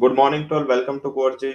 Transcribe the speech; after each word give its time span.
Good 0.00 0.14
morning 0.14 0.42
to 0.48 0.54
all 0.54 0.62
welcome 0.68 0.98
to 1.00 1.10
कोर्जी 1.10 1.48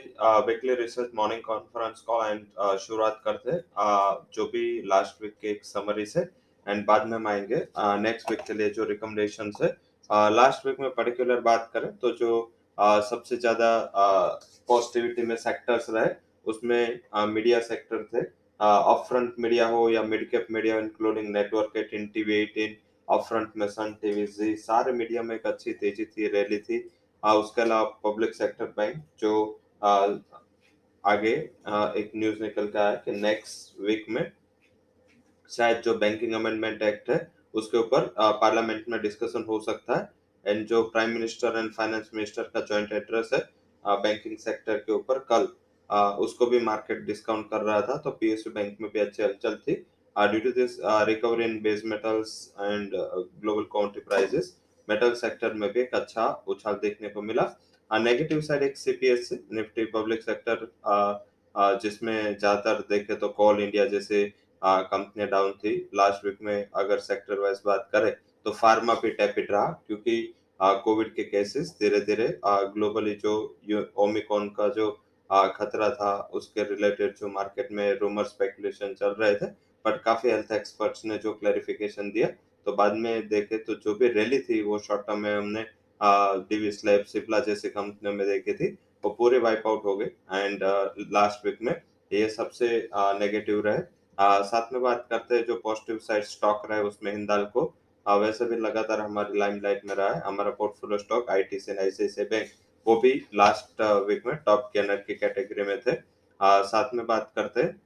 weekly 0.46 0.76
research 0.76 1.10
morning 1.16 1.42
conference 1.42 2.00
call 2.06 2.26
and 2.28 2.78
शुरुआत 2.80 3.20
करते 3.26 3.52
uh, 3.52 4.14
जो 4.36 4.46
भी 4.54 4.64
last 4.90 5.22
week 5.24 5.34
के 5.42 5.48
एक 5.50 5.66
समरी 5.66 6.06
से 6.06 6.20
एंड 6.20 6.86
बाद 6.86 7.06
में 7.08 7.14
हम 7.14 7.28
आएँगे। 7.28 7.56
नेक्स्ट 8.02 8.32
वीक 8.32 8.40
के 8.48 8.54
लिए 8.54 8.70
जो 8.70 8.84
रिकमेंडेशन 8.84 9.52
है 9.62 9.68
लास्ट 10.34 10.66
वीक 10.68 10.80
में 10.80 10.90
पर्टिकुलर 10.96 11.42
बात 11.42 11.70
करें 11.74 11.86
तो 11.98 12.12
जो 12.14 12.40
uh, 12.78 13.02
सबसे 13.10 13.38
ज़्यादा 13.38 13.70
पॉजिटिविटी 14.68 15.22
uh, 15.22 15.28
में 15.28 15.36
सेक्टर्स 15.38 15.90
रहे 15.90 16.10
उसमें 16.46 17.00
मीडिया 17.34 17.60
uh, 17.60 17.66
सेक्टर 17.66 18.04
थे। 18.06 18.24
ऑफ़ 18.60 19.08
फ्रंट 19.10 19.36
मीडिया 19.40 19.68
हो 19.68 19.90
या 19.90 20.04
mid 20.06 20.30
cap 20.32 20.48
media 20.52 20.78
including 20.80 21.30
network 21.34 21.78
eighteen 21.78 22.08
TV 22.16 22.34
eighteen 22.38 22.76
of 23.08 23.28
front 23.28 23.52
में 23.58 23.68
सन 23.70 23.94
टीवी 24.02 24.26
जी 24.34 24.56
सारे 24.58 24.94
मीडिया 24.94 25.24
में 25.24 25.36
एक 25.36 25.46
अच्छी 25.48 25.74
तेज़ी 25.76 26.06
थी 26.08 26.28
रैली 26.34 26.58
थी। 26.60 26.80
उसके 27.24 27.62
अलावा 27.62 27.84
पब्लिक 28.04 28.36
सेक्टर 28.36 28.66
बैंक 28.78 29.04
जो 29.20 29.34
आगे 31.04 31.32
एक 31.32 32.12
न्यूज़ 32.16 32.42
निकल 32.44 32.68
के 32.68 32.80
आया 32.80 32.96
कि 33.06 33.12
नेक्स्ट 33.12 33.80
वीक 33.82 34.06
में 34.10 34.32
शायद 35.50 35.82
जो 35.86 35.94
बैंकिंग 35.98 36.34
अमेंडमेंट 36.34 36.82
एक्ट 36.84 37.10
है 37.10 37.20
उसके 37.54 37.78
ऊपर 37.78 38.14
पार्लियामेंट 38.20 38.86
में 38.90 39.02
डिस्कशन 39.02 39.46
हो 39.48 39.60
सकता 39.62 39.98
है। 39.98 40.10
एंड 40.46 40.66
जो 40.68 40.82
prime 40.84 41.10
minister 41.10 41.58
and 41.58 41.72
finance 41.74 42.10
minister 42.14 42.44
का 42.54 42.62
जॉइंट 42.66 42.92
एड्रेस 42.94 43.30
है 43.34 43.40
बैंकिंग 43.86 44.38
सेक्टर 44.40 44.78
के 44.78 44.92
ऊपर 44.94 45.20
कल 45.32 45.48
आ, 45.90 46.10
उसको 46.26 46.46
भी 46.46 46.60
मार्केट 46.62 47.06
डिस्काउंट 47.06 47.50
कर 47.50 47.62
रहा 47.62 47.82
था 47.82 47.98
तो 47.98 48.12
पीएसयू 48.12 48.54
बैंक 48.54 48.78
में 48.82 48.90
भी 48.94 49.00
अच्छी 49.00 49.24
हलचल 49.24 49.56
थी। 49.58 49.74
Due 50.16 50.40
to 50.40 50.52
this 50.52 50.78
recovery 51.08 51.44
in 51.46 51.62
base 51.62 51.82
metals 51.86 52.32
and 52.60 52.92
global 52.94 53.64
country 53.74 54.02
prices 54.02 54.56
metal 54.92 55.14
sector 55.16 55.54
में 55.54 55.72
भी 55.72 55.82
एक 55.82 55.96
अच्छा 55.96 56.28
उछाल 56.48 56.80
देखने 56.82 57.10
को 57.10 57.22
मिला। 57.24 57.54
नेगेटिव 57.92 58.42
साइड 58.42 58.64
एक 58.64 58.78
सीपीएस 58.78 59.30
निफ्टी 59.54 59.86
पब्लिक 59.94 60.22
सेक्टर 60.24 60.70
जिसमें 61.82 62.38
ज़्यादातर 62.38 62.84
देखे 62.90 63.16
तो 63.16 63.30
कॉल 63.32 63.62
इंडिया 63.62 63.86
जैसे 63.88 64.24
कंपनियाँ 64.62 65.30
डाउन 65.30 65.52
थी। 65.54 65.76
लास्ट 65.96 66.26
वीक 66.26 66.38
में 66.42 66.68
अगर 66.76 67.00
सेक्टर 67.02 67.40
वाइज 67.40 67.62
बात 67.66 67.90
करें 67.94 68.12
तो 68.46 68.52
फार्मा 68.54 68.94
भी 68.96 69.10
टैपिट 69.12 69.52
रहा 69.52 69.66
क्योंकि 69.88 70.22
कोविड 70.60 71.14
के 71.16 71.24
केसेस 71.26 71.76
धीरे 71.80 72.00
धीरे 72.02 72.28
ग्लोबली 72.46 73.14
जो 73.16 73.34
ओमिकॉन 74.00 74.48
का 74.50 74.68
जो 74.70 74.90
खतरा 75.30 75.90
था, 75.90 76.12
उसके 76.34 76.64
रिलेटेड 76.66 77.16
जो 77.18 77.28
मार्केट 77.30 77.72
में 77.72 78.00
रूमर 78.00 78.24
स्पेकुलेशन 78.26 78.94
चल 78.94 79.16
रहे 79.20 79.36
थे 79.36 79.46
बट 79.86 80.02
काफ़ी 80.04 80.30
हेल्थ 80.30 80.52
एक्सपर्ट्स 80.52 81.06
ने 81.06 81.18
जो 81.18 81.34
क्लैरिफिकेशन 81.34 82.12
दिया 82.12 82.28
तो 82.66 82.74
बाद 82.74 82.96
में 82.96 83.28
देखे 83.28 83.58
तो 83.58 83.76
जो 83.76 83.96
भी 83.96 84.08
रैली 84.10 84.40
थी 84.40 84.62
वो 84.62 84.80
शॉर्ट 84.80 85.02
टर्म 85.02 85.20
में 85.20 85.36
हमने 85.36 85.66
डीवी 86.50 86.72
स्लैब 86.72 87.04
सिप्ला 87.06 87.40
जैसे 87.42 87.70
कंपनियों 87.70 88.14
में 88.16 88.28
देखी 88.28 88.54
थी 88.54 88.68
वो 89.04 89.10
पूरे 89.12 89.40
वाइप 89.40 89.64
आउट 89.68 89.86
हो 89.86 89.96
गए। 89.98 90.06
एंड 90.06 90.64
लास्ट 91.14 91.46
वीक 91.46 91.58
में 91.62 91.74
ये 92.12 92.28
सबसे 92.30 92.68
नेगेटिव 92.96 93.62
रहे। 93.66 93.80
आ, 94.18 94.42
साथ 94.42 94.74
में 94.74 94.82
बात 94.82 95.06
करते 95.10 95.36
हैं 95.36 95.46
जो 95.46 95.56
पॉजिटिव 95.64 95.98
साइड 96.00 96.24
स्टॉक 96.24 96.68
रहे 96.72 96.82
उसमें 96.84 97.12
हिंदाल 97.12 97.44
को 97.54 97.74
आ, 98.06 98.16
वैसे 98.16 98.46
भी 98.46 98.56
लगातार 98.58 99.02
हमारी 99.02 99.40
लाइम 99.40 99.52
लाइमलाइट 99.54 99.86
में 99.86 99.96
रहा 99.96 100.14
है। 100.14 100.22
हमारा 100.22 100.52
portfolio 100.52 100.98
stock 100.98 101.30
I 101.30 101.44
T 101.44 101.60
C 101.60 101.72
I 101.72 102.26
bank 102.26 102.50
वो 102.88 102.96
भी 103.02 103.14
लास्ट 103.36 103.82
वीक 104.08 104.26
में 104.26 104.36
टॉप 104.46 104.70
गेनर 104.76 104.96
की 104.98 105.16
कैटेगरी 105.16 105.64
में 105.64 105.80
थे। 105.80 105.92
आ, 106.40 106.62
साथ 106.64 106.94
में 106.94 107.06
बात 107.08 107.32
करते 107.36 107.62
हैं 107.62 107.82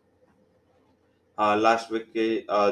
लास्ट 1.38 1.91
वीक 1.91 2.05
के 2.17 2.28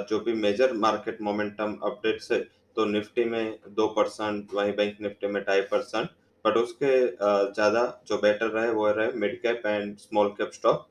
जो 0.09 0.19
भी 0.19 0.33
मेजर 0.36 0.73
मार्केट 0.80 1.22
मोमेंटम 1.22 1.78
अपडेट्स 1.83 2.31
है 2.31 2.39
तो 2.78 2.86
निफ्टी 2.86 3.25
में 3.25 3.58
दो 3.72 3.88
परसेंट 3.95 4.53
वही 4.53 4.72
बैंक 4.73 5.02
निफ्टी 5.02 5.28
में 5.28 5.42
ढाई 5.44 5.61
परसेंट 5.72 6.09
बट 6.45 6.58
उसके 6.58 6.95
ज़्यादा 7.08 7.84
जो 8.08 8.17
बेटर 8.17 8.47
रहे, 8.47 8.69
वो 8.69 8.91
रहे 8.91 9.11
mid 9.16 9.41
cap 9.41 9.66
and 9.66 9.97
small 10.00 10.30
cap 10.38 10.52
stock 10.53 10.88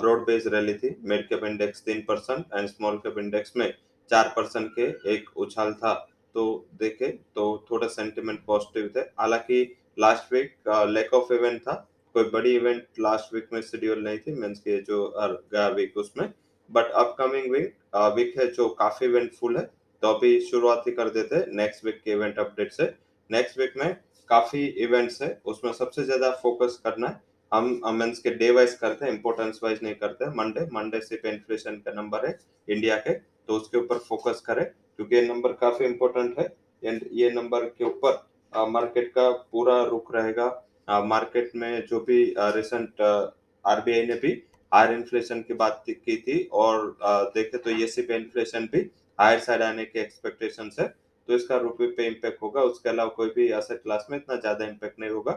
broad 0.00 0.24
base 0.26 0.46
rally 0.46 0.74
थी 0.74 0.96
मिड 1.04 1.28
कैप 1.28 1.44
इंडेक्स 1.44 1.82
तीन 1.84 2.00
percent 2.08 2.44
and 2.54 2.68
small 2.68 2.96
cap 2.98 3.18
index 3.18 3.56
में 3.56 3.72
चार 4.10 4.32
परसेंट 4.36 4.70
के 4.78 4.88
एक 5.14 5.28
उछाल 5.36 5.72
था। 5.74 5.92
तो 6.34 6.42
देखे 6.80 7.06
तो 7.34 7.44
थोड़ा 7.70 7.86
सेंटिमेंट 7.88 8.44
पॉजिटिव 8.46 8.90
थे। 8.96 9.00
हालाँकि 9.20 9.62
last 9.98 10.32
week 10.32 10.52
lack 10.88 11.14
of 11.14 11.32
event 11.34 11.60
था। 11.62 11.74
कोई 12.14 12.24
बड़ी 12.30 12.54
इवेंट 12.56 12.84
लास्ट 13.00 13.34
वीक 13.34 13.48
में 13.52 13.60
शेड्यूल 13.62 14.02
नहीं 14.04 14.18
थी 14.18 14.32
मीन्स 14.34 14.58
के 14.60 14.80
जो 14.82 15.02
गया 15.18 15.66
वीक 15.70 15.96
उसमें। 15.98 16.26
बट 16.70 16.90
अपकमिंग 16.96 17.50
वीक 17.52 17.74
वीक 18.16 18.38
है 18.38 18.46
जो 18.52 18.68
काफ़ी 18.76 19.06
इवेंटफुल 19.06 19.56
है 19.56 19.62
तो 20.02 20.08
अभी 20.08 20.40
शुरुआत 20.42 20.84
ही 20.86 20.92
कर 20.92 21.08
देते 21.10 21.36
हैं 21.36 21.46
नेक्स्ट 21.54 21.84
वीक 21.84 22.00
के 22.04 22.10
इवेंट 22.12 22.38
अपडेट 22.38 22.72
से। 22.72 22.84
नेक्स्ट 23.30 23.58
वीक 23.58 23.72
में 23.76 23.96
काफ़ी 24.30 24.64
इवेंट्स 24.78 25.20
है, 25.22 25.40
उसमें 25.44 25.72
सबसे 25.72 26.04
ज़्यादा 26.04 26.30
फोकस 26.42 26.80
करना 26.84 27.08
है। 27.08 27.20
हम 27.52 27.80
मीन्स 27.94 28.18
के 28.18 28.30
डे 28.32 28.50
वाइज 28.52 28.74
करते 28.74 29.04
हैं 29.04 29.12
इंपोर्टेंस 29.12 29.60
वाइज 29.62 29.78
नहीं 29.82 29.94
करते 29.96 30.28
मंडे 30.32 30.66
मंडे 30.72 31.00
सिर्फ़ 31.02 31.26
इन्फ्लेशन 31.28 31.76
का 31.78 31.92
नंबर 31.92 32.26
है 32.26 32.36
इंडिया 32.68 32.96
के 32.98 33.12
तो 33.12 33.56
उसके 33.56 33.78
ऊपर 33.78 33.98
फोकस 34.00 34.42
करें, 34.46 34.64
क्योंकि 34.64 35.16
ये 35.16 35.22
नंबर 35.24 35.52
काफ़ी 35.60 35.84
इंपॉर्टेंट 35.86 36.38
है। 36.38 36.44
एंड 36.82 37.00
ये 37.12 37.30
नंबर 37.32 37.64
के 37.68 37.84
ऊपर 37.84 38.68
मार्केट 38.68 39.08
का 39.14 39.30
पूरा 39.52 39.82
रुख 39.84 40.14
रहेगा। 40.14 40.46
मार्केट 41.04 41.50
में 41.56 41.86
जो 41.86 42.00
भी 42.02 42.22
रिसेंट 42.38 43.00
आरबीआई 43.64 44.06
ने 44.06 44.14
भी 44.16 44.32
हायर 44.72 44.92
इन्फ्लेशन 44.92 45.40
की 45.42 45.54
बात 45.56 45.82
की 45.86 46.16
थी 46.18 46.42
और 46.54 46.96
देखे 47.34 47.58
तो 47.58 47.70
ये 47.70 47.86
सिर्फ़ 47.88 48.12
इन्फ्लेशन 48.12 48.68
भी 48.72 48.90
हायर 49.18 49.38
साइड 49.40 49.62
आने 49.62 49.84
के 49.84 50.00
एक्सपेक्टेशन 50.00 50.70
है 50.80 50.86
तो 51.28 51.34
इसका 51.34 51.56
रुपये 51.58 51.86
पे 51.88 52.06
इम्पैक्ट 52.06 52.42
होगा। 52.42 52.62
उसके 52.64 52.88
अलावा 52.88 53.10
कोई 53.16 53.28
भी 53.30 53.46
एसेट 53.52 53.82
क्लास 53.82 54.06
में 54.10 54.16
इतना 54.18 54.36
ज़्यादा 54.36 54.66
इम्पैक्ट 54.66 55.00
नहीं 55.00 55.10
होगा। 55.10 55.32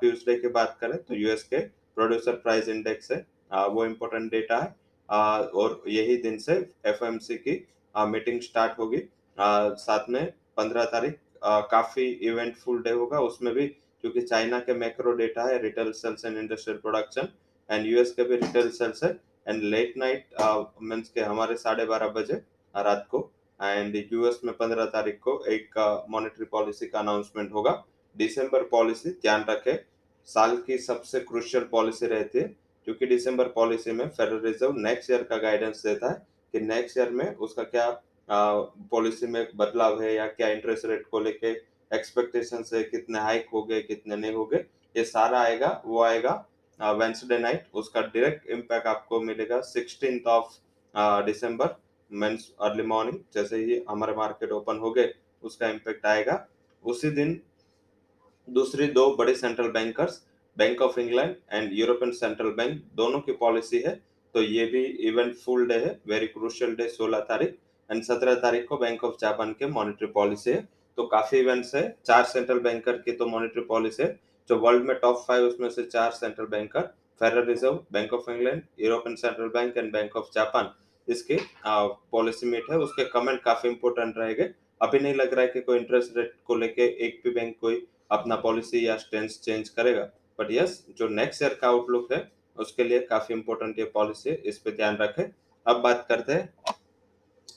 ट्यूसडे 0.00 0.36
की 0.38 0.48
बात 0.50 0.76
करें 0.80 0.96
तो 0.98 1.14
यूएस 1.14 1.42
के 1.44 1.58
प्रोड्यूसर 1.96 2.32
प्राइस 2.38 2.68
इंडेक्स 2.68 3.10
है 3.12 3.26
आ, 3.52 3.66
वो 3.66 3.84
इम्पोर्टेंट 3.86 4.30
डेटा 4.30 4.58
है। 4.58 4.74
आ, 5.08 5.38
और 5.38 5.82
यही 5.88 6.16
दिन 6.18 6.38
से 6.38 6.54
एफएमसी 6.86 7.36
की 7.38 7.56
आ, 7.94 8.06
मीटिंग 8.06 8.40
स्टार्ट 8.42 8.78
होगी। 8.78 9.02
साथ 9.78 10.08
में 10.10 10.32
पंद्रह 10.56 10.84
तारीख 10.86 11.18
काफ़ी 11.44 12.04
इवेंटफुल 12.24 12.82
डे 12.82 12.90
होगा। 12.92 13.20
उसमें 13.22 13.52
भी 13.54 13.66
क्योंकि 13.66 14.20
चाइना 14.22 14.58
के 14.60 14.74
मैक्रो 14.74 15.12
डेटा 15.14 15.44
है 15.44 15.62
retail 15.62 15.92
sales 15.94 16.24
and 16.24 16.36
industrial 16.38 16.78
production 16.80 17.28
and 17.72 17.86
US 17.86 18.12
के 18.12 18.24
भी 18.24 18.36
रिटेल 18.36 18.70
सेल्स 18.70 19.04
है 19.04 19.10
एंड 19.48 19.62
लेट 19.64 19.96
नाइट 19.96 20.34
मीन्स 20.82 21.08
के 21.08 21.20
हमारे 21.22 21.56
साढ़े 21.58 21.84
बारह 21.86 22.08
बजे 22.16 22.34
रात 22.74 23.06
को 23.10 23.30
एंड 23.60 23.96
यूएस 24.12 24.40
में 24.44 24.54
पंद्रह 24.56 24.84
तारीख 24.92 25.18
को 25.22 25.38
एक 25.50 25.78
मॉनेटरी 26.10 26.44
पॉलिसी 26.52 26.86
का 26.86 26.98
अनाउंसमेंट 26.98 27.52
होगा। 27.54 27.82
दिसंबर 28.16 28.62
पॉलिसी 28.68 29.10
ध्यान 29.10 29.44
रखे, 29.48 29.74
साल 30.28 30.56
की 30.66 30.78
सबसे 30.78 31.20
क्रुशियल 31.20 31.64
पॉलिसी 31.64 32.06
रहती 32.06 32.38
है, 32.38 32.44
क्योंकि 32.86 33.06
दिसंबर 33.06 33.48
पॉलिसी 33.50 33.92
में 33.92 34.08
फेडरल 34.08 34.40
रिज़र्व 34.40 34.76
नेक्स्ट 34.78 35.10
ईयर 35.10 35.22
का 35.22 35.36
गाइडेंस 35.38 35.82
देता 35.86 36.10
है 36.10 36.26
कि 36.54 36.60
नेक्स्ट 36.60 36.98
ईयर 36.98 37.10
में 37.10 37.34
उसका 37.36 37.62
क्या 37.64 37.90
पॉलिसी 38.90 39.26
में 39.26 39.46
बदलाव 39.56 40.02
है 40.02 40.14
या 40.14 40.26
क्या 40.28 40.48
इंटरेस्ट 40.48 40.86
रेट 40.86 41.06
को 41.10 41.20
लेके 41.20 41.50
एक्सपेक्टेशन 41.90 42.64
है, 42.74 42.82
कितने 42.84 43.18
हाइक 43.18 43.46
हो 43.52 43.62
गए, 43.62 43.80
कितने 43.82 44.16
नहीं 44.16 44.32
हो 44.34 44.44
गए, 44.46 44.64
ये 44.94 45.04
सारा 45.04 45.40
आएगा, 45.40 45.82
वो 45.86 46.02
आएगा 46.02 46.32
वेंसडे 46.80 47.38
नाइट 47.38 47.66
उसका 47.74 48.00
डायरेक्ट 48.02 48.50
इम्पैक्ट 48.50 48.86
आपको 48.86 49.20
मिलेगा 49.22 49.60
sixteen 49.62 50.20
of 50.28 50.58
December 51.26 51.74
means 52.10 52.50
early 52.60 52.82
morning 52.86 53.18
जैसे 53.34 53.56
ही 53.56 53.82
हमारे 53.88 54.14
मार्केट 54.14 54.52
ओपन 54.52 54.78
हो 54.78 54.90
गए, 54.90 55.12
उसका 55.42 55.68
इम्पैक्ट 55.68 56.06
आएगा। 56.06 56.46
उसी 56.84 57.10
दिन 57.12 57.40
दूसरी 58.48 58.86
दो 58.88 59.04
बड़े 59.16 59.34
central 59.34 59.68
bankers 59.70 60.22
bank 60.56 60.80
of 60.82 60.98
England 61.00 61.34
and 61.52 61.72
European 61.72 62.12
central 62.12 62.50
bank 62.52 62.82
दोनों 62.94 63.20
की 63.20 63.32
पॉलिसी 63.34 63.80
है 63.80 63.94
तो 64.34 64.42
ये 64.42 64.64
भी 64.66 64.84
इवेंट 65.08 65.34
फुल 65.36 65.66
डे 65.68 65.74
है 65.76 65.98
वेरी 66.08 66.26
क्रूशियल 66.28 66.74
डे 66.76 66.88
16 66.90 67.20
तारीख 67.28 67.56
एंड 67.90 68.02
17 68.04 68.34
तारीख 68.42 68.66
को 68.68 68.76
बैंक 68.78 69.04
ऑफ़ 69.04 69.16
जापान 69.20 69.52
के 69.52 69.66
मॉनेटरी 69.68 70.06
पॉलिसी 70.10 70.50
है। 70.50 70.68
तो 70.98 71.06
काफ़ी 71.06 71.38
इवेंट्स 71.38 71.74
है, 71.74 71.96
चार 72.06 72.24
सेंट्रल 72.24 72.58
बैंकर 72.60 72.96
की 72.98 73.12
तो 73.12 73.26
मॉनेटरी 73.28 73.62
पॉलिसी 73.64 74.02
है 74.02 74.08
जो 74.48 74.56
वर्ल्ड 74.58 74.84
में 74.84 74.96
टॉप 74.98 75.24
फाइव 75.28 75.46
उसमें 75.46 75.68
से 75.70 75.82
चार 75.84 76.10
central 76.12 76.46
banker 76.46 76.94
federal 77.20 77.46
reserve 77.46 77.74
bank 77.92 78.12
of 78.12 78.30
England 78.30 78.62
European 78.80 79.16
central 79.16 79.48
bank 79.48 79.76
and 79.76 79.92
bank 79.92 80.16
of 80.16 80.30
Japan 80.34 80.72
इसके 81.08 81.38
पॉलिसी 81.66 82.46
मीट 82.46 82.70
है, 82.70 82.78
उसके 82.78 83.04
कमेंट 83.04 83.42
काफ़ी 83.42 83.68
इंपोर्टेंट 83.68 84.18
रहेंगे। 84.18 84.48
अभी 84.80 84.98
नहीं 84.98 85.14
लग 85.14 85.34
रहा 85.34 85.44
है 85.44 85.50
कि 85.52 85.60
कोई 85.60 85.78
इंटरेस्ट 85.78 86.16
रेट 86.16 86.34
को 86.44 86.54
लेके 86.54 86.86
एक 87.06 87.20
भी 87.24 87.30
बैंक 87.30 87.56
कोई 87.60 87.86
अपना 88.10 88.36
पॉलिसी 88.38 88.86
या 88.86 88.96
स्टेंस 88.96 89.40
चेंज 89.40 89.68
करेगा। 89.68 90.02
बट 90.38 90.50
यस 90.50 90.84
जो 90.98 91.08
नेक्स्ट 91.10 91.42
ईयर 91.42 91.54
का 91.60 91.68
आउटलुक 91.68 92.12
है, 92.12 92.30
उसके 92.56 92.84
लिए 92.84 93.00
काफ़ी 93.00 93.34
इंपोर्टेंट 93.34 93.78
ये 93.78 93.84
पॉलिसी 93.94 94.30
है, 94.30 94.36
इस 94.36 94.58
पे 94.58 94.70
ध्यान 94.72 94.96
रखें। 94.96 95.24
अब 95.66 95.80
बात 95.82 96.04
करते 96.08 96.32
हैं 96.32 96.52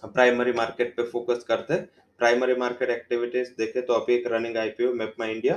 प्राइमरी 0.06 0.52
मार्केट 0.54 0.96
पे 0.98 1.04
फोकस 1.04 1.44
करते 1.44 1.74
हैं। 1.74 1.90
प्राइमरी 2.20 2.54
मार्केट 2.56 2.90
एक्टिविटीज़ 2.90 3.50
देखे 3.58 3.82
तो 3.82 3.94
अभी 3.94 4.14
एक 4.14 4.28
रनिंग 4.32 4.58
आईपीओ 4.58 4.94
मेपमा 4.96 5.26
इंडिया 5.28 5.56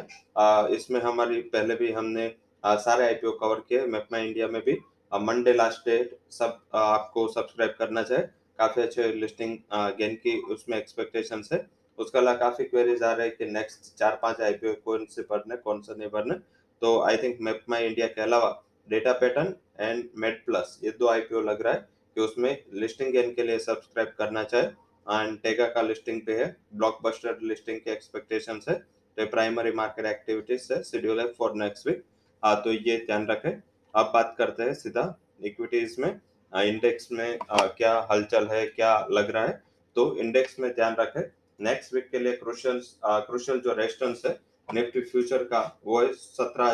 इसमें 0.75 1.01
हमारी 1.01 1.41
पहले 1.53 1.75
भी 1.75 1.91
हमने 1.93 2.33
आ, 2.65 2.75
सारे 2.77 3.05
आईपीओ 3.07 3.31
कवर 3.33 3.61
किए। 3.69 3.87
मेपमा 3.87 4.19
इंडिया 4.19 4.47
में 4.49 4.61
भी 4.63 4.73
मंडे 5.13 5.53
लास्ट 5.53 5.89
डेट 5.89 6.19
सब 6.31 6.59
आ, 6.75 6.81
आपको 6.81 7.27
सब्सक्राइब 7.29 7.75
करना 7.79 8.03
चाहिए। 8.03 8.25
काफ़ी 8.59 8.83
अच्छे 8.83 9.13
लिस्टिंग 9.15 9.57
गेन 9.99 10.15
की 10.17 10.37
उसमें 10.53 10.77
एक्सपेक्टेशन 10.79 11.45
है। 11.53 11.67
उसके 11.99 12.19
अलावा 12.19 12.37
काफ़ी 12.39 12.65
क्वेरीज 12.65 13.03
आ 13.03 13.13
रहे 13.13 13.27
हैं 13.27 13.37
कि 13.37 13.45
नेक्स्ट 13.53 13.95
चार 13.99 14.19
पाँच 14.23 14.41
आईपीओ 14.41 14.73
कौन 14.85 15.07
से 15.11 15.23
भरने 15.31 15.57
कौन 15.59 15.81
सा 15.83 15.95
नहीं 15.95 16.09
भरने। 16.11 16.35
तो 16.83 16.99
I 17.03 17.17
think 17.23 17.39
map 17.41 17.63
my 17.69 17.87
India 17.87 18.07
के 18.09 18.21
अलावा 18.23 18.51
data 18.89 19.13
pattern 19.21 19.55
and 19.81 20.05
met 20.17 20.45
plus 20.47 20.79
ये 20.85 20.91
दो 20.99 21.09
आईपीओ 21.09 21.41
लग 21.43 21.63
रहा 21.63 21.73
है 21.73 21.89
कि 22.17 22.21
उसमें 22.21 22.51
लिस्टिंग 22.75 23.13
गेन 23.13 23.33
के 23.35 23.43
लिए 23.43 23.59
सब्सक्राइब 23.61 24.13
करना 24.19 24.45
चाहे 24.45 24.67
एंड 25.09 25.39
टेगा 25.43 25.67
का 25.69 25.83
लिस्टिंग 25.83 26.21
पे 26.23 26.37
है। 26.39 26.47
ब्लॉकबस्टर 26.75 27.39
लिस्टिंग 27.43 27.81
के 27.81 27.91
एक्सपेक्टेशन 27.93 28.61
है। 28.69 28.75
तो 29.17 29.27
प्राइमरी 29.27 29.73
मार्केट 29.73 30.07
एक्टिविटीज़ 30.07 30.73
है। 30.73 30.83
शेड्यूल 30.85 31.21
है 31.21 31.27
फॉर 31.33 31.55
नेक्स्ट 31.57 31.87
वीक 31.87 32.05
हाँ 32.43 32.55
तो 32.65 32.73
ये 32.73 32.97
ध्यान 33.07 33.27
रखें। 33.27 33.51
अब 33.51 34.11
बात 34.15 34.35
करते 34.39 34.63
हैं 34.63 34.75
सीधा 34.75 35.05
इक्विटीज 35.45 35.97
में। 35.99 36.11
इंडेक्स 36.53 37.09
में 37.13 37.39
आ, 37.51 37.67
क्या 37.69 38.07
हलचल 38.11 38.47
है 38.49 38.67
क्या 38.67 39.07
लग 39.11 39.31
रहा 39.31 39.47
है? 39.47 39.63
तो 39.97 40.17
इंडेक्स 40.17 40.59
में 40.59 40.71
ध्यान 40.75 40.97
रखें। 40.99 41.23
नेक्स्ट 41.61 41.95
वीक 41.95 42.09
के 42.11 42.19
लिए 42.19 42.37
क्रुशल 42.37 42.81
क्रुशल 43.05 43.61
जो 43.61 43.73
रेस्टोरेंट 43.75 44.27
है 44.27 44.39
निफ्टी 44.69 45.01
फ्यूचर 45.01 45.45
का 45.45 45.61
वो 45.85 46.01
है 46.01 46.13
सत्रह 46.13 46.69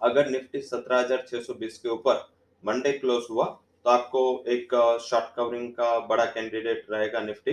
अगर 0.00 0.28
निफ्टी 0.30 0.60
सत्रह 0.62 1.02
के 1.22 1.88
ऊपर 1.88 2.26
मंडे 2.64 2.92
क्लोज 2.92 3.24
हुआ 3.30 3.44
तो 3.86 3.90
आपको 3.90 4.20
एक 4.48 4.72
शॉर्ट 5.00 5.24
कवरिंग 5.36 5.68
का 5.72 5.98
बड़ा 6.06 6.24
कैंडिडेट 6.26 6.86
रहेगा 6.90 7.20
निफ्टी। 7.22 7.50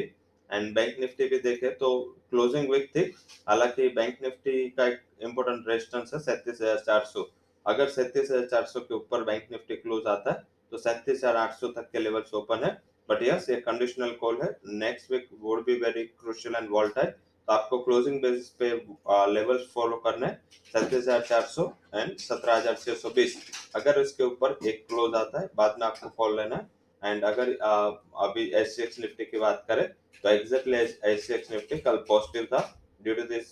एंड 0.49 0.73
बैंक 0.75 0.95
निफ्टी 0.99 1.27
भी 1.27 1.37
देखे 1.39 1.69
तो 1.75 1.89
क्लोजिंग 2.29 2.69
वीक 2.71 2.89
थी। 2.95 3.01
हालाँकि 3.47 3.89
बैंक 3.89 4.17
निफ्टी 4.23 4.69
का 4.69 4.87
एक 4.87 4.99
इम्पोर्टेंट 5.23 5.67
रेजिस्टेंस 5.67 6.13
है, 6.13 6.19
सैंतीस 6.21 6.61
हज़ार 6.61 6.79
चार 6.79 7.03
सौ। 7.05 7.27
अगर 7.65 7.89
सैंतीस 7.89 8.31
हज़ार 8.31 8.47
चार 8.47 8.65
सौ 8.65 8.79
के 8.79 8.93
ऊपर 8.93 9.23
बैंक 9.23 9.47
निफ्टी 9.51 9.75
क्लोज 9.75 10.07
आता 10.07 10.31
है 10.31 10.43
तो 10.71 10.77
सैंतीस 10.79 11.17
हज़ार 11.17 11.37
आठ 11.37 11.53
सौ 11.53 11.67
तक 11.69 11.89
के 11.91 11.99
लेवल्स 11.99 12.33
ओपन 12.33 12.63
है। 12.63 12.71
बट 13.09 13.23
यस 13.23 13.49
ये 13.49 13.55
कंडीशनल 13.61 14.11
कॉल 14.21 14.41
है। 14.43 14.49
Next 14.79 15.11
week 15.11 15.29
would 15.41 15.63
be 15.65 15.75
very 15.79 16.03
crucial 16.05 16.55
and 16.55 16.69
volatile 16.71 17.13
तो 17.47 17.53
आपको 17.53 17.77
क्लोजिंग 17.79 18.21
बेसिस 18.21 18.49
पे 18.61 18.69
लेवल्स 19.33 19.67
फॉलो 19.73 19.97
करने 20.05 20.27
सैंतीस 20.73 20.97
हज़ार 20.97 21.21
चार 21.23 21.41
सौ 21.47 21.65
एंड 21.95 22.17
सत्रह 22.19 22.55
हज़ार 22.55 22.75
छह 22.75 22.93
सौ 22.95 23.09
बीस। 23.11 23.35
अगर 23.75 23.99
इसके 24.01 24.23
ऊपर 24.23 24.57
एक 24.67 24.85
क्लोज 24.87 25.15
आता 25.15 25.41
है, 25.41 25.49
बाद 25.55 25.75
में 25.79 25.85
आपको 25.87 26.09
कॉल 26.11 26.35
लेना 26.37 26.55
है। 26.55 27.11
एंड 27.11 27.23
अगर 27.25 27.51
अभी 28.23 28.49
एस 28.51 28.75
सी 28.75 28.83
एक्स 28.83 28.99
निफ्टी 28.99 29.25
की 29.25 29.39
बात 29.39 29.65
करें 29.67 29.87
तो 30.23 30.29
exactly 30.29 30.77
S 30.77 31.27
C 31.27 31.33
X 31.33 31.51
Nifty 31.51 31.77
कल 31.79 31.95
पॉजिटिव 32.07 32.45
था 32.53 32.59
due 33.03 33.13
to 33.15 33.23
this 33.29 33.51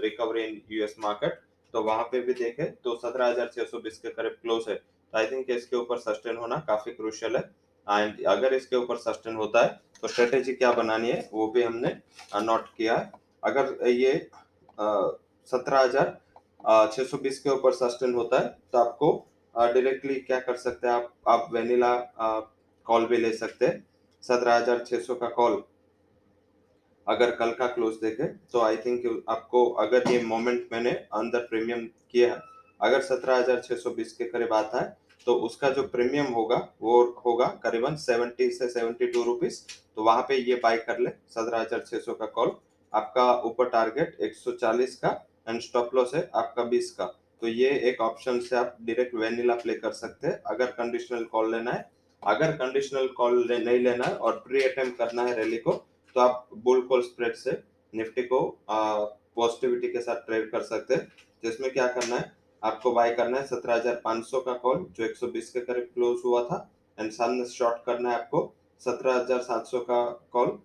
recovery 0.00 0.44
in 0.44 0.60
US 0.70 0.94
market 1.00 1.40
तो 1.74 1.82
वहाँ 1.82 2.04
पे 2.04 2.20
भी 2.20 2.34
देखे 2.34 2.64
तो 2.84 2.96
सत्रह 2.98 3.26
हज़ार 3.26 3.50
छह 3.54 3.64
सौ 3.66 3.78
बीस 3.80 3.98
के 3.98 4.08
करीब 4.10 4.36
क्लोज 4.42 4.64
है। 4.68 4.74
तो 4.74 5.18
आई 5.18 5.26
थिंक 5.26 5.50
इसके 5.50 5.76
ऊपर 5.76 5.98
सस्टेन 6.00 6.36
होना 6.36 6.56
काफ़ी 6.68 6.92
क्रूशियल 6.92 7.36
है। 7.36 7.42
एंड 7.86 8.24
अगर 8.28 8.54
इसके 8.54 8.76
ऊपर 8.76 8.96
सस्टेन 8.98 9.36
होता 9.36 9.64
है 9.64 9.80
तो 10.02 10.08
स्ट्रेटेजी 10.08 10.52
क्या 10.54 10.72
बनानी 10.72 11.10
है, 11.10 11.28
वो 11.32 11.46
भी 11.48 11.62
हमने 11.62 11.88
नोट 12.36 12.66
किया 12.76 12.96
है। 12.96 13.10
अगर 13.44 13.88
ये 13.88 14.12
सत्रह 14.78 15.78
हज़ार 15.78 16.18
छह 16.88 17.04
सौ 17.04 17.18
बीस 17.18 17.38
के 17.40 17.50
ऊपर 17.50 17.72
सस्टेन 17.74 18.14
होता 18.14 18.40
है 18.40 18.48
तो 18.72 18.78
आपको 18.78 19.12
डायरेक्टली 19.54 20.14
क्या 20.16 20.38
कर 20.40 20.56
सकते 20.58 20.88
हैं 20.88 20.94
आप? 20.94 21.12
आप 21.28 21.48
वेनिला 21.52 21.96
कॉल 22.86 23.06
भी 23.06 23.16
ले 23.16 23.32
सकते 23.34 23.66
हैं। 23.66 23.84
सत्रह 24.22 24.54
हज़ार 24.54 24.84
छह 24.86 25.00
सौ 25.00 25.14
का 25.16 25.28
कॉल 25.30 25.62
अगर 27.06 27.30
कल 27.36 27.50
का 27.52 27.66
क्लोज 27.68 27.94
देखे 27.96 28.24
तो 28.52 28.60
आई 28.62 28.76
थिंक 28.76 29.24
आपको, 29.28 29.64
अगर 29.66 30.10
ये 30.10 30.22
मोमेंट 30.24 30.68
मैंने 30.72 30.90
अंदर 30.90 31.46
प्रीमियम 31.46 31.86
किया 32.10 32.40
अगर 32.80 33.00
सत्रह 33.02 33.36
हज़ार 33.36 33.60
छह 33.60 33.76
सौ 33.76 33.90
बीस 33.92 34.12
के 34.12 34.24
करीब 34.26 34.52
आता 34.54 34.80
है 34.80 34.96
तो 35.26 35.34
उसका 35.46 35.68
जो 35.70 35.82
प्रीमियम 35.88 36.26
होगा 36.34 36.56
वो 36.82 37.02
होगा 37.26 37.46
करीबन 37.62 37.96
सेवेंटी 37.98 38.50
से 38.50 38.68
सेवेंटी 38.68 39.06
टू 39.06 39.22
रुपीज़ 39.24 39.60
तो 39.96 40.02
वहाँ 40.02 40.22
पे 40.28 40.36
ये 40.40 40.54
बाय 40.62 40.76
कर 40.86 40.98
ले 40.98 41.10
सत्रह 41.30 41.60
हज़ार 41.60 41.80
छह 41.80 41.98
सौ 41.98 42.14
का 42.14 42.26
कॉल 42.28 42.50
आपका 42.92 43.32
ऊपर 43.44 43.68
टारगेट 43.70 44.16
एक 44.20 44.34
सौ 44.36 44.52
चालीस 44.54 44.96
का 44.96 45.10
एंड 45.48 45.60
स्टॉप 45.60 45.94
लॉस 45.94 46.14
है 46.14 46.30
आपका 46.36 46.64
बीस 46.64 46.90
का. 46.90 47.04
तो 47.42 47.48
ये 47.48 47.70
एक 47.90 48.00
ऑप्शन 48.00 48.38
से 48.40 48.56
आप 48.56 48.76
डायरेक्ट 48.82 49.14
वेनिला 49.14 49.54
प्ले 49.56 49.74
कर 49.76 49.92
सकते 49.92 50.26
हैं 50.26 50.40
अगर 50.46 50.66
कंडीशनल 50.72 51.24
कॉल 51.32 51.50
लेना 51.52 51.70
है. 51.70 51.90
अगर 52.22 52.52
कंडीशनल 52.56 53.06
कॉल 53.16 53.38
ले, 53.48 53.58
नहीं 53.58 53.78
लेना 53.80 54.04
है 54.04 54.14
और 54.16 54.32
प्री 54.46 54.62
अटेम्प्ट 54.62 54.98
करना 54.98 55.22
है 55.22 55.34
रैली 55.36 55.56
को 55.58 55.72
तो 56.16 56.20
आप 56.20 56.48
बुल 56.64 56.82
कॉल 56.88 57.02
स्प्रेड 57.02 57.34
से 57.36 57.62
निफ्टी 57.92 58.22
को 58.24 58.40
पॉजिटिविटी 58.70 59.88
के 59.88 60.00
साथ 60.00 60.26
ट्रेड 60.26 60.50
कर 60.50 60.62
सकते 60.64 60.94
हैं. 60.94 61.12
जिसमें 61.42 61.70
क्या 61.72 61.86
करना 61.88 62.16
है 62.16 62.32
आपको 62.62 62.92
बाय 62.92 63.14
करना 63.14 63.38
है 63.38 63.46
सत्रह 63.46 63.74
हज़ार 63.74 64.00
पाँच 64.04 64.24
सौ 64.26 64.40
का 64.40 64.52
कॉल 64.62 64.84
जो 64.96 65.04
एक 65.04 65.16
सौ 65.16 65.26
बीस 65.28 65.50
के 65.50 65.60
करीब 65.62 65.88
क्लोज 65.94 66.20
हुआ 66.24 66.42
था 66.44 66.58
एंड 66.98 67.10
सामने 67.12 67.44
शॉर्ट 67.48 67.84
करना 67.86 68.10
है 68.10 68.16
आपको 68.16 68.52
सत्रह 68.80 69.14
हज़ार 69.14 69.40
सात 69.42 69.66
सौ 69.66 69.80
का 69.90 70.04
कॉल 70.32 70.58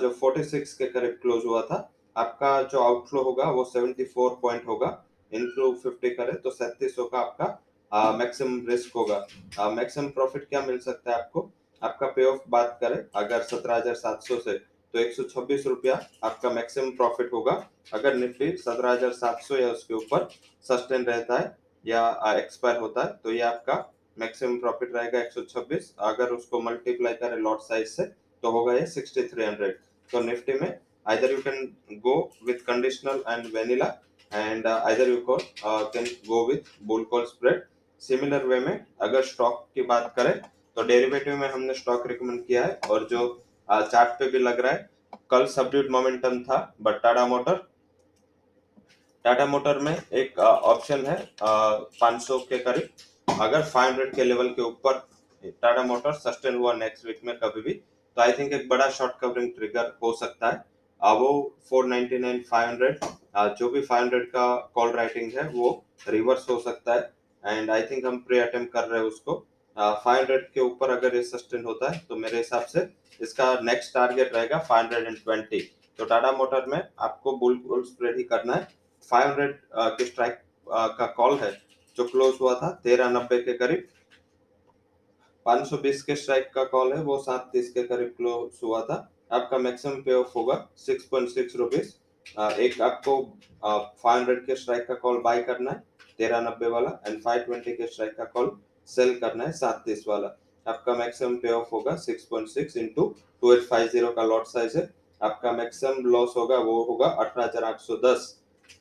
जो 0.00 0.10
फोर्टी 0.20 0.44
सिक्स 0.44 0.74
के 0.74 0.86
करीब 0.88 1.18
क्लोज 1.22 1.44
हुआ 1.46 1.62
था। 1.62 1.88
आपका 2.16 2.62
जो 2.64 2.80
आउटफ्लो 2.80 3.22
होगा 3.22 3.50
वो 3.50 3.64
सेवेंटी 3.66 4.04
फोर 4.06 4.38
पॉइंट 4.42 4.66
होगा 4.66 4.88
इनफ्लो 5.32 5.72
फिफ्टी 5.82 6.10
करे 6.12 6.32
तो 6.34 6.50
सैंतीस 6.52 6.94
सौ 6.96 7.04
का 7.06 7.18
आपका 7.20 8.16
मैक्सिमम 8.18 8.66
रिस्क 8.68 8.96
होगा। 8.96 9.68
मैक्सिमम 9.70 10.08
प्रॉफिट 10.10 10.48
क्या 10.48 10.60
मिल 10.62 10.78
सकता 10.80 11.10
है 11.10 11.16
आपको? 11.16 11.50
आपका 11.82 12.06
पे 12.08 12.24
ऑफ़ 12.26 12.40
बात 12.48 12.76
करें, 12.80 12.96
अगर 13.14 13.42
सत्रह 13.42 13.76
हज़ार 13.76 13.94
सात 13.96 14.22
सौ 14.22 14.36
से 14.40 14.52
तो 14.94 14.98
एक 14.98 15.12
सौ 15.14 15.22
छब्बीस 15.24 15.66
रुपया 15.66 15.94
आपका 16.24 16.50
मैक्सिमम 16.50 16.90
प्रॉफिट 16.96 17.32
होगा। 17.32 17.52
अगर 17.94 18.14
निफ्टी 18.16 18.50
सत्रह 18.58 18.90
हज़ार 18.90 19.12
सात 19.14 19.42
सौ 19.42 19.56
या 19.56 19.70
उसके 19.70 19.94
ऊपर 19.94 20.28
सस्टेन 20.64 21.04
रहता 21.04 21.38
है 21.38 21.56
या 21.84 22.04
एक्सपायर 22.36 22.78
होता 22.80 23.04
है 23.04 23.18
तो 23.24 23.32
ये 23.32 23.40
आपका 23.48 23.76
मैक्सिमम 24.18 24.56
प्रॉफिट 24.60 24.94
रहेगा 24.96 25.20
एक 25.20 25.32
सौ 25.32 25.42
छब्बीस। 25.50 25.92
अगर 26.10 26.32
उसको 26.32 26.60
मल्टीप्लाई 26.62 27.14
करें 27.22 27.36
लॉट 27.38 27.60
साइज़ 27.62 27.88
से 27.88 28.04
तो 28.42 28.50
होगा 28.50 28.74
ये 28.74 28.86
सिक्सटी 28.88 29.22
थ्री 29.28 29.44
हंड्रेड 29.44 29.78
तो 30.10 30.20
निफ्टी 30.22 30.60
में 30.60 30.70
either 31.06 31.30
you 31.30 31.38
can 31.42 31.98
go 32.00 32.12
and 33.28 33.46
vanilla 33.52 33.98
and 34.32 34.66
uh, 34.66 34.82
either 34.84 35.06
you 35.06 35.24
can, 35.26 35.40
uh, 35.64 35.84
can 35.86 36.06
go 36.28 36.46
with 36.46 36.68
bull 36.80 37.04
call 37.04 37.26
spread 37.26 37.62
similar 38.02 38.44
way 38.46 38.58
में 38.60 38.86
अगर 39.02 39.22
स्टॉक 39.22 39.66
की 39.74 39.82
बात 39.82 40.12
करें 40.16 40.40
तो 40.76 40.82
डेरिवेटिव 40.82 41.36
में 41.36 41.48
हमने 41.48 41.74
स्टॉक 41.74 42.06
रिकमेंड 42.06 42.44
किया 42.46 42.64
है 42.64 42.78
और 42.90 43.06
जो 43.10 43.20
चार्ट 43.68 44.18
पे 44.18 44.30
भी 44.30 44.38
लग 44.38 44.60
रहा 44.60 44.72
है। 44.72 44.90
कल 45.30 45.46
सबड्यूट 45.48 45.90
मोमेंटम 45.90 46.42
था 46.44 46.58
but 46.80 47.02
Tata 47.02 47.26
motor 47.26 47.54
Tata 49.24 49.46
motor 49.46 49.78
में 49.78 49.96
एक 50.12 50.38
ऑप्शन 50.38 51.04
है 51.06 51.16
पाँच 51.42 52.22
सौ 52.22 52.38
के 52.40 52.58
करीब। 52.58 53.40
अगर 53.40 53.62
500 53.66 54.14
के 54.14 54.24
लेवल 54.24 54.48
के 54.50 54.62
ऊपर 54.62 54.98
टाटा 55.44 55.82
मोटर 55.84 56.12
सस्टेन 56.14 56.56
हुआ 56.56 56.72
नेक्स्ट 56.74 57.06
वीक 57.06 57.20
में 57.24 57.36
कभी 57.38 57.60
भी 57.62 57.72
तो 57.72 58.22
आई 58.22 58.32
थिंक 58.32 58.52
एक 58.52 58.68
बड़ा 58.68 58.88
शॉर्ट 58.90 59.12
कवरिंग 59.20 59.50
ट्रिगर 59.52 59.96
हो 60.02 60.12
सकता 60.16 60.48
है। 60.48 60.64
वो 61.00 61.30
499 61.70 62.42
500 62.50 63.54
जो 63.58 63.68
भी 63.70 63.80
500 63.82 64.24
का 64.26 64.44
कॉल 64.74 64.90
राइटिंग 64.92 65.32
है, 65.32 65.48
वो 65.48 65.84
रिवर्स 66.08 66.48
हो 66.50 66.58
सकता 66.60 66.94
है। 66.94 67.56
एंड 67.56 67.70
आई 67.70 67.82
थिंक 67.82 68.04
हम 68.06 68.18
प्री 68.18 68.38
अटेम्प्ट 68.38 68.72
कर 68.72 68.84
रहे 68.84 69.00
हैं 69.00 69.06
उसको। 69.06 69.34
फाइव 69.76 70.18
हंड्रेड 70.18 70.48
के 70.54 70.60
ऊपर 70.60 70.90
अगर 70.90 71.16
ये 71.16 71.22
सस्टेन 71.24 71.64
होता 71.64 71.90
है 71.92 71.98
तो 72.08 72.16
मेरे 72.16 72.36
हिसाब 72.36 72.64
से 72.66 72.88
इसका 73.20 73.52
नेक्स्ट 73.62 73.94
टारगेट 73.94 74.34
रहेगा 74.34 74.58
फाइव 74.60 74.84
हंड्रेड 74.84 75.06
एंड 75.06 75.16
ट्वेंटी 75.18 75.60
तो 75.98 76.04
टाटा 76.04 76.32
मोटर 76.32 76.66
में 76.66 76.82
आपको 77.00 77.36
बुल 77.38 77.56
बुल 77.66 77.82
स्प्रेड 77.84 78.16
ही 78.16 78.22
करना 78.24 78.54
है। 78.54 78.68
फाइव 79.10 79.28
हंड्रेड 79.28 79.58
के 79.74 80.04
स्ट्राइक 80.04 80.38
का 80.98 81.06
कॉल 81.08 81.36
है, 81.38 81.50
जो 81.98 82.04
क्लोज 82.04 82.34
हुआ 82.40 82.54
था, 82.54 82.70
तेरह 82.84 83.08
नब्बे 83.10 83.38
के 83.42 83.52
करीब। 83.54 83.86
520 85.46 86.02
के 86.02 86.16
स्ट्राइक 86.16 86.50
का 86.54 86.64
कॉल 86.66 86.92
है, 86.92 87.02
वो 87.02 87.18
सात 87.20 87.48
तीस 87.52 87.72
के 87.72 87.82
करीब 87.84 88.14
क्लोज 88.16 88.60
हुआ 88.62 88.80
था। 88.82 88.96
आपका 89.32 89.58
मैक्सिमम 89.58 90.00
पे 90.02 90.14
ऑफ़ 90.14 90.32
होगा 90.36 90.56
सिक्स 90.78 91.04
पॉइंट 91.04 91.28
सिक्स 91.30 91.56
रुपीज़ 91.56 91.92
एक 92.60 92.80
आपको 92.82 93.20
फाइव 93.62 94.16
हंड्रेड 94.16 94.44
के 94.46 94.56
स्ट्राइक 94.56 94.86
का 94.88 94.94
कॉल 94.96 95.20
बाय 95.20 95.42
करना 95.42 95.70
है, 95.70 95.82
तेरह 96.18 96.40
नब्बे 96.40 96.68
वाला 96.68 96.98
एंड 97.06 97.22
फाइव 97.22 97.42
ट्वेंटी 97.42 97.72
के 97.72 97.86
स्ट्राइक 97.86 98.16
का 98.16 98.24
कॉल 98.26 98.56
सेल 98.88 99.18
करना 99.18 99.44
है 99.44 99.52
सात 99.54 99.82
तीस 99.84 100.04
वाला। 100.08 100.36
आपका 100.66 100.94
मैक्सिमम 100.94 101.36
पे 101.36 101.52
ऑफ़ 101.52 101.68
होगा 101.72 101.94
six 101.98 102.24
point 102.24 102.48
six 102.48 102.76
into 102.76 103.14
two 103.42 103.52
eight 103.52 103.62
five 103.68 103.88
zero 103.88 104.12
का 104.12 104.22
लॉट 104.24 104.46
साइज़ 104.46 104.78
है। 104.78 104.88
आपका 105.20 105.52
मैक्सिमम 105.52 106.06
लॉस 106.06 106.34
होगा, 106.36 106.56
वो 106.58 106.82
होगा 106.84 107.06
अठारह 107.06 107.44
हज़ार 107.44 107.64
आठ 107.64 107.80
सौ 107.80 107.96
दस। 108.04 108.28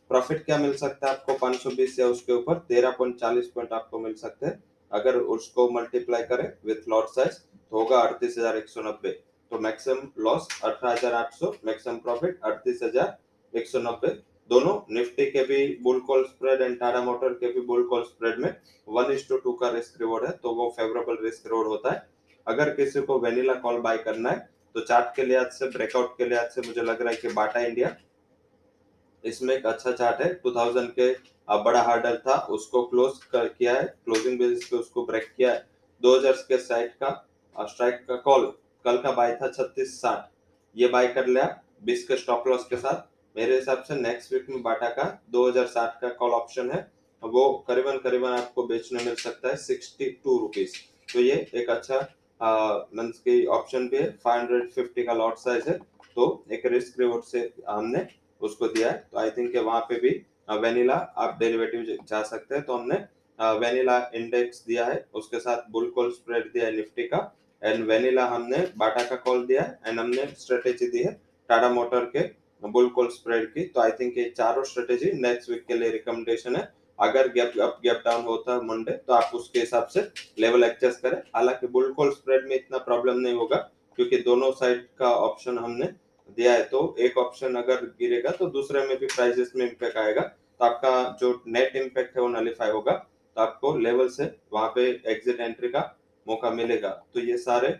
प्रॉफिट 0.09 0.43
क्या 0.45 0.57
मिल 0.57 0.75
सकता 0.77 1.07
है 1.07 1.13
आपको? 1.13 1.33
पाँच 1.35 1.55
सौ 1.57 1.69
बीस 1.71 1.99
या 1.99 2.07
उसके 2.07 2.33
ऊपर 2.33 2.57
तेरह 2.69 2.91
पॉइंट 2.97 3.19
चालीस 3.19 3.47
पॉइंट 3.55 3.73
आपको 3.73 3.99
मिल 3.99 4.13
सकते 4.15 4.45
हैं। 4.45 4.61
अगर 4.91 5.17
उसको 5.35 5.69
मल्टीप्लाई 5.71 6.23
करें 6.25 6.51
विथ 6.65 6.87
लॉट 6.89 7.09
साइज़ 7.09 7.37
तो 7.71 7.77
होगा 7.77 7.99
अड़तीस 7.99 8.37
हज़ार 8.37 8.57
एक 8.57 8.69
सौ 8.69 8.81
नब्बे। 8.81 9.09
तो 9.51 9.59
मैक्सिमम 9.59 10.07
लॉस 10.19 10.47
अठारह 10.53 10.91
हज़ार 10.91 11.13
आठ 11.13 11.33
सौ 11.33 11.53
मैक्सिमम 11.65 11.97
प्रॉफिट 11.99 12.39
अड़तीस 12.43 12.79
हज़ार 12.83 13.17
एक 13.53 13.67
सौ 13.67 13.79
नब्बे। 13.81 14.07
दोनों, 14.51 14.73
निफ्टी 14.91 15.25
के 15.31 15.43
भी 15.43 15.57
bull 15.83 15.99
call 16.07 16.23
spread 16.23 16.61
and 16.61 16.77
Tata 16.79 17.01
motor 17.01 17.33
के 17.33 17.51
भी 17.51 17.61
बुल 17.65 17.83
कॉल 17.89 18.01
स्प्रेड 18.03 18.39
में 18.39 18.55
वन 18.87 19.11
इज़ 19.13 19.27
टू 19.27 19.37
टू 19.37 19.51
का 19.53 19.69
रिस्क 19.71 20.01
रिवॉर्ड 20.01 20.25
है 20.25 20.31
तो 20.33 20.53
वो 20.55 20.67
फेवरेबल 20.77 21.17
रिस्क 21.23 21.45
रिवॉर्ड 21.47 21.67
होता 21.67 21.91
है। 21.91 22.01
अगर 22.47 22.69
किसी 22.75 23.01
को 23.01 23.17
वेनिला 23.19 23.53
कॉल 23.61 23.79
बाय 23.81 23.97
करना 23.99 24.29
है 24.29 24.49
तो 24.75 24.81
चार्ट 24.81 25.15
के 25.15 25.25
लिहाज 25.25 25.51
से 25.51 25.67
ब्रेकआउट 25.69 26.17
के 26.17 26.25
लिहाज 26.25 26.49
से 26.49 26.61
मुझे 26.67 26.81
लग 26.81 27.01
रहा 27.01 27.11
है 27.11 27.17
कि 27.17 27.27
बाटा 27.33 27.59
इंडिया 27.61 27.95
इसमें 29.23 29.53
एक 29.55 29.65
अच्छा 29.65 29.91
चार्ट 29.91 30.21
है। 30.21 30.33
2000 30.41 30.87
के 30.99 31.11
बड़ा 31.63 31.81
हार्डर 31.81 32.17
था, 32.17 32.35
उसको 32.35 32.83
क्लोज 32.85 33.23
कर 33.31 33.47
किया 33.49 33.73
है 33.73 33.83
क्लोजिंग 34.05 34.39
बेसिस 34.39 34.67
पे 34.67 34.77
उसको 34.77 35.05
ब्रेक 35.05 35.27
किया 35.37 35.51
है। 35.51 35.65
2000 36.01 36.43
के 36.47 36.57
साइड 36.59 36.91
का 36.93 37.65
स्ट्राइक 37.67 38.05
का 38.07 38.15
कॉल 38.17 38.45
कल 38.85 38.97
का 38.97 39.11
बाय 39.13 39.37
था 39.41 39.47
छत्तीस 39.49 39.99
साठ, 40.01 40.29
ये 40.75 40.87
बाय 40.89 41.07
कर 41.09 41.27
लिया 41.27 41.47
बीस 41.83 42.07
के 42.07 42.17
स्टॉप 42.17 42.47
लॉस 42.47 42.67
के 42.69 42.77
साथ। 42.77 43.09
मेरे 43.35 43.55
हिसाब 43.55 43.83
से 43.87 43.95
नेक्स्ट 43.95 44.33
वीक 44.33 44.49
में 44.49 44.61
बाटा 44.63 44.87
का 44.89 45.03
2060 45.31 45.99
का 46.01 46.09
कॉल 46.15 46.31
ऑप्शन 46.33 46.71
है। 46.71 46.79
वो 47.23 47.51
करीबन 47.67 47.97
करीबन 48.03 48.29
आपको 48.29 48.63
बेचने 48.67 49.03
मिल 49.03 49.15
सकता 49.15 49.49
है 49.49 49.55
सिक्सटी 49.57 50.05
टू 50.23 50.37
रुपीज़ 50.39 50.75
तो 51.13 51.19
ये 51.19 51.35
एक 51.55 51.69
अच्छा 51.69 51.99
मीन्स 52.95 53.19
की 53.19 53.45
ऑप्शन 53.57 53.89
है। 53.93 54.09
फाइव 54.23 54.41
हंड्रेड 54.41 54.69
फिफ्टी 54.71 55.03
का 55.03 55.13
लॉट 55.13 55.37
साइज़ 55.37 55.69
है। 55.69 55.77
तो 56.15 56.43
एक 56.51 56.65
रिस्क 56.65 56.99
रिवॉर्ड 56.99 57.23
से 57.23 57.51
हमने 57.69 58.05
उसको 58.41 58.67
दिया 58.67 58.89
है। 58.89 58.97
तो 59.11 59.19
आई 59.19 59.29
थिंक 59.31 59.55
वहाँ 59.57 59.81
पे 59.89 59.99
भी 59.99 60.09
वेनिला 60.61 60.95
आप 61.17 61.37
डेरिवेटिव 61.39 61.97
जा 62.09 62.21
सकते 62.23 62.55
हैं। 62.55 62.63
तो 62.65 62.77
हमने 62.77 62.95
वेनिला 63.59 63.97
इंडेक्स 64.15 64.63
दिया 64.67 64.85
है। 64.85 65.05
उसके 65.13 65.39
साथ 65.39 65.71
बुल 65.71 65.89
कॉल 65.95 66.11
स्प्रेड 66.11 66.51
दिया 66.53 66.65
है 66.65 66.75
निफ्टी 66.75 67.03
का। 67.07 67.19
एंड 67.61 67.85
वेनिला 67.87 68.25
हमने 68.27 68.57
बाटा 68.77 69.03
का 69.03 69.15
कॉल 69.17 69.45
दिया 69.45 69.61
है। 69.61 69.79
एंड 69.87 69.99
हमने 69.99 70.25
स्ट्रेटेजी 70.37 70.87
दी 70.87 71.03
है 71.03 71.19
टाटा 71.49 71.69
मोटर 71.71 72.05
के 72.15 72.27
बुल 72.63 72.89
कॉल 72.89 73.07
स्प्रेड 73.09 73.47
की 73.53 73.63
तो 73.65 73.81
आई 73.81 73.91
थिंक 73.91 74.17
ये 74.17 74.23
चारों 74.37 74.63
स्ट्रेटेजी 74.63 75.11
नेक्स्ट 75.13 75.49
वीक 75.49 75.65
के 75.67 75.73
लिए 75.73 75.89
रिकमेंडेशन 75.91 76.55
है। 76.55 76.71
अगर 76.99 77.27
गैप 77.33 77.57
अप 77.61 77.79
गैप 77.83 78.01
डाउन 78.05 78.23
होता 78.25 78.53
है 78.53 78.65
मंडे 78.65 78.91
तो 78.97 79.13
आप 79.13 79.31
उसके 79.35 79.59
हिसाब 79.59 79.87
से 79.87 80.01
लेवल 80.39 80.63
एडजस्ट 80.63 81.01
करें। 81.01 81.17
हालाँकि 81.35 81.67
बुल 81.69 81.91
कॉल 81.93 82.11
स्प्रेड 82.11 82.47
में 82.49 82.55
इतना 82.55 82.77
प्रॉब्लम 82.79 83.19
नहीं 83.19 83.33
होगा, 83.35 83.57
क्योंकि 83.97 84.17
दोनों 84.19 84.51
साइड 84.53 84.87
का 84.99 85.09
ऑप्शन 85.17 85.57
हमने 85.57 85.85
दिया 86.37 86.53
है। 86.53 86.63
तो 86.63 86.95
एक 86.99 87.17
ऑप्शन 87.17 87.55
अगर 87.55 87.85
गिरेगा 87.99 88.31
तो 88.31 88.45
दूसरे 88.49 88.85
में 88.87 88.97
भी 88.99 89.05
प्राइजेस 89.07 89.51
में 89.55 89.65
इम्पैक्ट 89.65 89.97
आएगा। 89.97 90.21
तो 90.21 90.65
आपका 90.65 91.17
जो 91.21 91.31
नेट 91.47 91.75
इम्पैक्ट 91.75 92.15
है 92.17 92.21
वो 92.21 92.27
नलीफाई 92.29 92.69
होगा। 92.71 92.93
तो 93.35 93.41
आपको 93.41 93.75
लेवल 93.77 94.09
से 94.09 94.31
वहाँ 94.53 94.71
पे 94.75 94.89
एग्जिट 95.07 95.39
एंट्री 95.39 95.69
का 95.69 95.81
मौका 96.27 96.49
मिलेगा। 96.51 96.89
तो 97.13 97.19
ये 97.21 97.37
सारे 97.39 97.79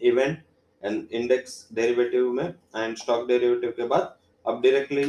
इवेंट 0.00 0.38
एंड 0.84 1.08
इंडेक्स 1.12 1.66
डेरिवेटिव 1.74 2.32
में 2.32 2.44
एंड 2.44 2.96
स्टॉक 2.96 3.26
डेरिवेटिव 3.28 3.70
के 3.70 3.86
बाद 3.86 4.14
अब 4.44 4.60
डायरेक्टली 4.62 5.04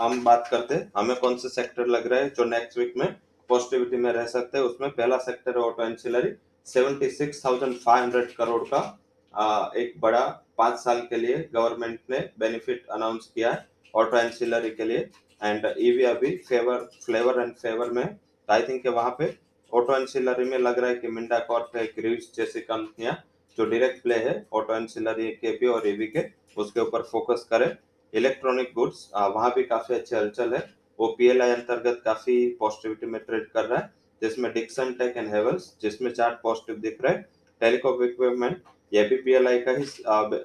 हम 0.00 0.22
बात 0.24 0.48
करते 0.50 0.74
हैं 0.74 0.90
हमें 0.96 1.16
कौन 1.16 1.36
से 1.36 1.48
सेक्टर 1.48 1.86
लग 1.86 2.06
रहा 2.06 2.20
है 2.20 2.28
जो 2.30 2.44
नेक्स्ट 2.44 2.78
वीक 2.78 2.92
में 2.96 3.06
पॉजिटिविटी 3.50 3.96
में 3.96 4.12
रह 4.12 4.26
सकते 4.26 4.58
हैं। 4.58 4.64
उसमें 4.64 4.90
पहला 4.90 5.16
सेक्टर 5.18 5.58
है 5.58 5.62
ऑटो 5.64 5.84
एंसिलरी 5.84 6.32
76,500 6.66 8.34
करोड़ 8.36 8.62
का 8.64 9.00
आ, 9.34 9.70
एक 9.76 9.94
बड़ा 10.00 10.20
पाँच 10.58 10.78
साल 10.78 11.00
के 11.00 11.16
लिए 11.16 11.36
गवर्नमेंट 11.54 11.98
ने 12.10 12.18
बेनिफिट 12.38 12.86
अनाउंस 12.92 13.30
किया 13.34 13.52
है 13.52 13.66
ऑटो 13.94 14.16
एंसिलरी 14.18 14.70
के 14.70 14.84
लिए। 14.84 14.98
एंड 15.42 15.66
ईवी 15.78 16.04
अभी 16.04 16.36
फेवर 16.48 16.88
फ्लेवर 17.04 17.40
एंड 17.42 17.52
फेवर 17.54 17.90
में 17.90 18.04
आई 18.48 18.62
थिंक 18.62 18.86
वहाँ 18.86 19.14
पे 19.18 19.26
ऑटो 19.72 19.96
एंसिलरी 19.96 20.44
में 20.44 20.58
लग 20.58 20.78
रहा 20.78 20.90
है 20.90 20.96
कि 20.96 21.08
मिंडा 21.08 21.38
कॉर्प 21.48 21.76
है 21.76 21.86
क्रीव्स 21.86 22.30
जैसी 22.36 22.60
कंपनियाँ 22.62 23.14
जो 23.58 23.64
डायरेक्ट 23.64 24.02
प्ले 24.02 24.14
है 24.16 24.34
ऑटो 24.52 24.74
एंसिलरी 24.74 25.30
के 25.32 25.50
भी 25.58 25.66
और 25.68 25.88
ईवी 25.88 26.06
के, 26.06 26.24
उसके 26.56 26.80
ऊपर 26.80 27.02
फोकस 27.04 27.46
करें। 27.50 27.76
इलेक्ट्रॉनिक 28.12 28.72
गुड्स 28.74 29.10
वहाँ 29.14 29.52
भी 29.54 29.62
काफ़ी 29.64 29.94
अच्छे 29.94 30.16
हलचल 30.16 30.54
है। 30.54 30.62
वो 30.98 31.06
पीएलआई 31.18 31.50
अंतर्गत 31.50 32.00
काफ़ी 32.04 32.34
पॉजिटिविटी 32.60 33.06
में 33.06 33.20
ट्रेड 33.20 33.46
कर 33.48 33.64
रहा 33.64 33.78
है, 33.78 33.90
जिसमें 34.22 34.52
डिक्सन 34.52 34.92
टेक 34.94 35.16
एंड 35.16 35.32
हेवल्स 35.34 35.72
जिसमें 35.82 36.10
चार्ट 36.12 36.38
पॉजिटिव 36.42 36.76
दिख 36.80 36.98
रहा 37.02 37.12
है। 37.12 37.22
टेलीकॉम 37.60 38.02
इक्विपमेंट 38.04 38.62
ये 38.92 39.02
भी 39.08 39.16
पीएलआई 39.18 39.58
का 39.60 39.72
ही 39.72 39.84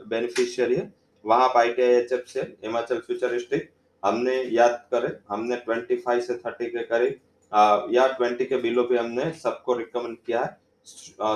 बेनिफिशियरी 0.09 0.75
है। 0.75 0.91
वहाँ 1.25 1.49
आप 1.49 1.57
आई 1.57 1.73
से 2.27 2.41
हिमाचल 2.63 2.99
फ्यूचरिस्टिक 2.99 3.69
हमने 4.03 4.41
याद 4.43 4.83
करें, 4.93 5.09
हमने 5.29 5.55
25 5.67 6.27
से 6.27 6.33
30 6.35 6.69
के 6.69 6.83
करीब 6.85 7.93
या 7.93 8.07
20 8.13 8.45
के 8.45 8.57
बिलो 8.57 8.83
भी 8.83 8.97
हमने 8.97 9.31
सबको 9.35 9.73
रिकमेंड 9.75 10.17
किया 10.17 10.41
है। 10.41 10.57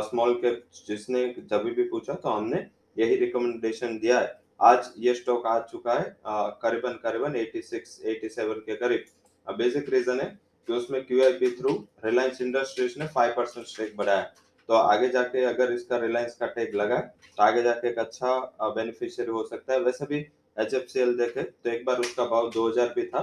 स्मॉल 0.04 0.34
कैप 0.42 0.64
जिसने 0.88 1.26
जब 1.50 1.64
भी 1.66 1.84
पूछा 1.86 2.14
तो 2.16 2.30
हमने 2.30 2.66
यही 2.98 3.16
रिकमेंडेशन 3.18 3.98
दिया 4.00 4.20
है। 4.20 4.42
आज 4.62 4.92
ये 5.00 5.14
स्टॉक 5.14 5.46
आ 5.48 5.60
चुका 5.62 5.94
है 5.94 6.16
करीबन 6.62 7.00
करीबन 7.04 7.36
86 7.38 8.00
87 8.08 8.60
के 8.62 8.76
करीब। 8.76 9.56
बेसिक 9.58 9.90
रीजन 9.90 10.20
है 10.20 10.28
कि 10.68 10.74
उसमें 10.74 11.04
क्यूआईपी 11.06 11.50
थ्रू 11.52 11.72
रिलायंस 12.06 12.42
इंडस्ट्रीज़ 12.42 13.00
ने 13.00 13.08
5 13.16 13.36
परसेंट 13.36 13.66
स्टेक 13.68 13.96
बढ़ाया। 13.98 14.22
तो 14.70 14.74
आगे 14.74 15.10
जाके 15.10 15.44
अगर 15.46 15.72
इसका 15.74 15.98
रिलायंस 16.00 16.36
का 16.36 16.46
टेक 16.50 16.76
लगा 16.76 16.98
तो 16.98 17.44
आगे 17.44 17.62
जाके 17.64 17.88
एक 17.90 17.98
अच्छा 18.00 18.38
बेनिफिशियरी 18.76 19.32
हो 19.32 19.44
सकता 19.48 19.74
है। 19.74 19.80
वैसे 19.82 20.06
भी 20.06 20.20
एच 20.58 20.74
एफ़ 20.74 20.88
सी 20.88 21.00
एल 21.00 21.18
देखे 21.18 21.44
तो 21.44 21.70
एक 21.70 21.84
बार 21.86 22.00
उसका 22.00 22.26
भाव 22.26 22.50
2000 22.52 22.94
भी 22.96 23.06
था 23.08 23.22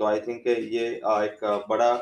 तो 0.00 0.04
आई 0.04 0.20
थिंक 0.20 0.46
ये 0.46 0.86
एक 0.94 1.44
बड़ा 1.68 1.92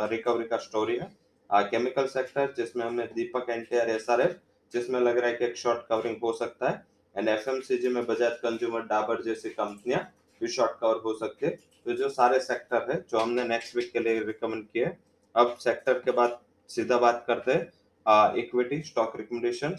रिकवरी 0.00 0.44
का 0.46 0.56
स्टोरी 0.58 0.96
है। 0.96 1.10
केमिकल 1.50 2.06
सेक्टर 2.08 2.52
जिसमें 2.56 2.84
हमने 2.84 3.06
Deepak 3.14 3.50
nitrite 3.50 3.90
S 3.90 4.10
R 4.10 4.20
F 4.20 4.34
जिसमें 4.72 5.00
लग 5.00 5.18
रहा 5.18 5.30
है 5.30 5.36
कि 5.36 5.44
एक 5.44 5.56
शॉर्ट 5.56 5.86
कवरिंग 5.88 6.16
हो 6.22 6.32
सकता 6.34 6.68
है। 6.68 6.84
एंड 7.14 7.28
एफ़ 7.28 7.48
में 7.88 8.06
बजाज 8.06 8.32
कंज्यूमर 8.38 8.82
डाबर 8.86 9.22
जैसी 9.24 9.50
कंपनियाँ 9.50 10.00
भी 10.40 10.48
शॉर्ट 10.48 10.72
कवर 10.80 11.00
हो 11.04 11.14
सकते 11.16 11.46
हैं। 11.46 11.56
तो 11.86 11.92
जो 11.94 12.08
सारे 12.10 12.40
सेक्टर 12.40 12.90
है, 12.90 13.04
जो 13.10 13.18
हमने 13.18 13.44
नेक्स्ट 13.46 13.76
वीक 13.76 13.92
के 13.92 14.00
लिए 14.00 14.20
रिकमेंड 14.22 14.64
किए 14.64 14.96
अब 15.34 15.56
सेक्टर 15.60 15.98
के 16.00 16.10
बाद 16.12 16.38
सीधा 16.70 16.96
बात 16.98 17.24
करते 17.26 17.52
हैं 17.52 18.36
equity 18.38 18.82
stock 18.82 19.16
recommendation 19.16 19.76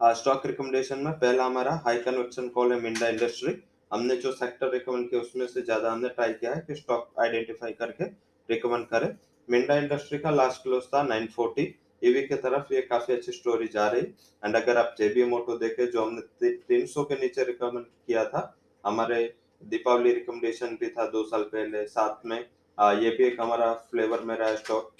stock 0.00 0.46
recommendation 0.46 0.98
में 0.98 1.12
पहला 1.14 1.44
हमारा 1.44 1.72
हाई 1.84 1.98
कन्वेक्शन 2.00 2.48
कॉल 2.50 2.72
है 2.72 2.80
मिंडा 2.80 3.08
इंडस्ट्री 3.08 3.54
हमने 3.92 4.16
जो 4.16 4.32
सेक्टर 4.34 4.70
रिकमेंड 4.70 5.08
किया, 5.10 5.20
उसमें 5.20 5.46
से 5.46 5.62
ज़्यादा 5.62 5.92
हमने 5.92 6.08
ट्राई 6.10 6.32
किया 6.34 6.52
है 6.54 6.60
कि 6.66 6.74
स्टॉक 6.74 7.20
आइडेंटिफाई 7.20 7.72
करके 7.74 8.04
रिकमेंड 8.48 8.86
करें। 8.86 9.08
मिंडा 9.48 9.76
इंडस्ट्री 9.78 10.18
का 10.18 10.30
लास्ट 10.30 10.62
क्लोज 10.62 10.84
था 10.84 11.02
940 11.08 11.66
ईवी 12.02 12.22
की 12.22 12.34
तरफ़ 12.36 12.72
ये 12.74 12.80
काफ़ी 12.82 13.14
अच्छी 13.14 13.32
स्टोरी 13.32 13.66
जा 13.72 13.86
रही। 13.88 14.02
एंड 14.42 14.56
अगर 14.56 14.76
आप 14.76 14.94
जेबी 14.98 15.24
मोटो 15.24 15.56
देखे 15.58 15.86
जो 15.86 16.04
हमने 16.04 16.50
तीन 16.68 16.86
सौ 16.86 17.04
के 17.04 17.14
नीचे 17.20 17.44
रिकमेंड 17.44 17.84
किया 17.84 18.24
था 18.24 18.42
हमारे 18.84 19.22
दीपावली 19.62 20.12
रिकमेंडेशन 20.12 20.76
भी 20.80 20.88
था 20.88 21.06
दो 21.10 21.22
साल 21.24 21.42
पहले 21.54 21.86
साथ 21.86 22.26
में 22.26 22.44
आ, 22.78 22.92
ये 22.92 23.10
भी 23.10 23.24
एक 23.24 23.40
हमारा 23.40 23.72
फ्लेवर 23.90 24.20
में 24.20 24.34
रहा 24.36 24.54
स्टॉक 24.56 24.92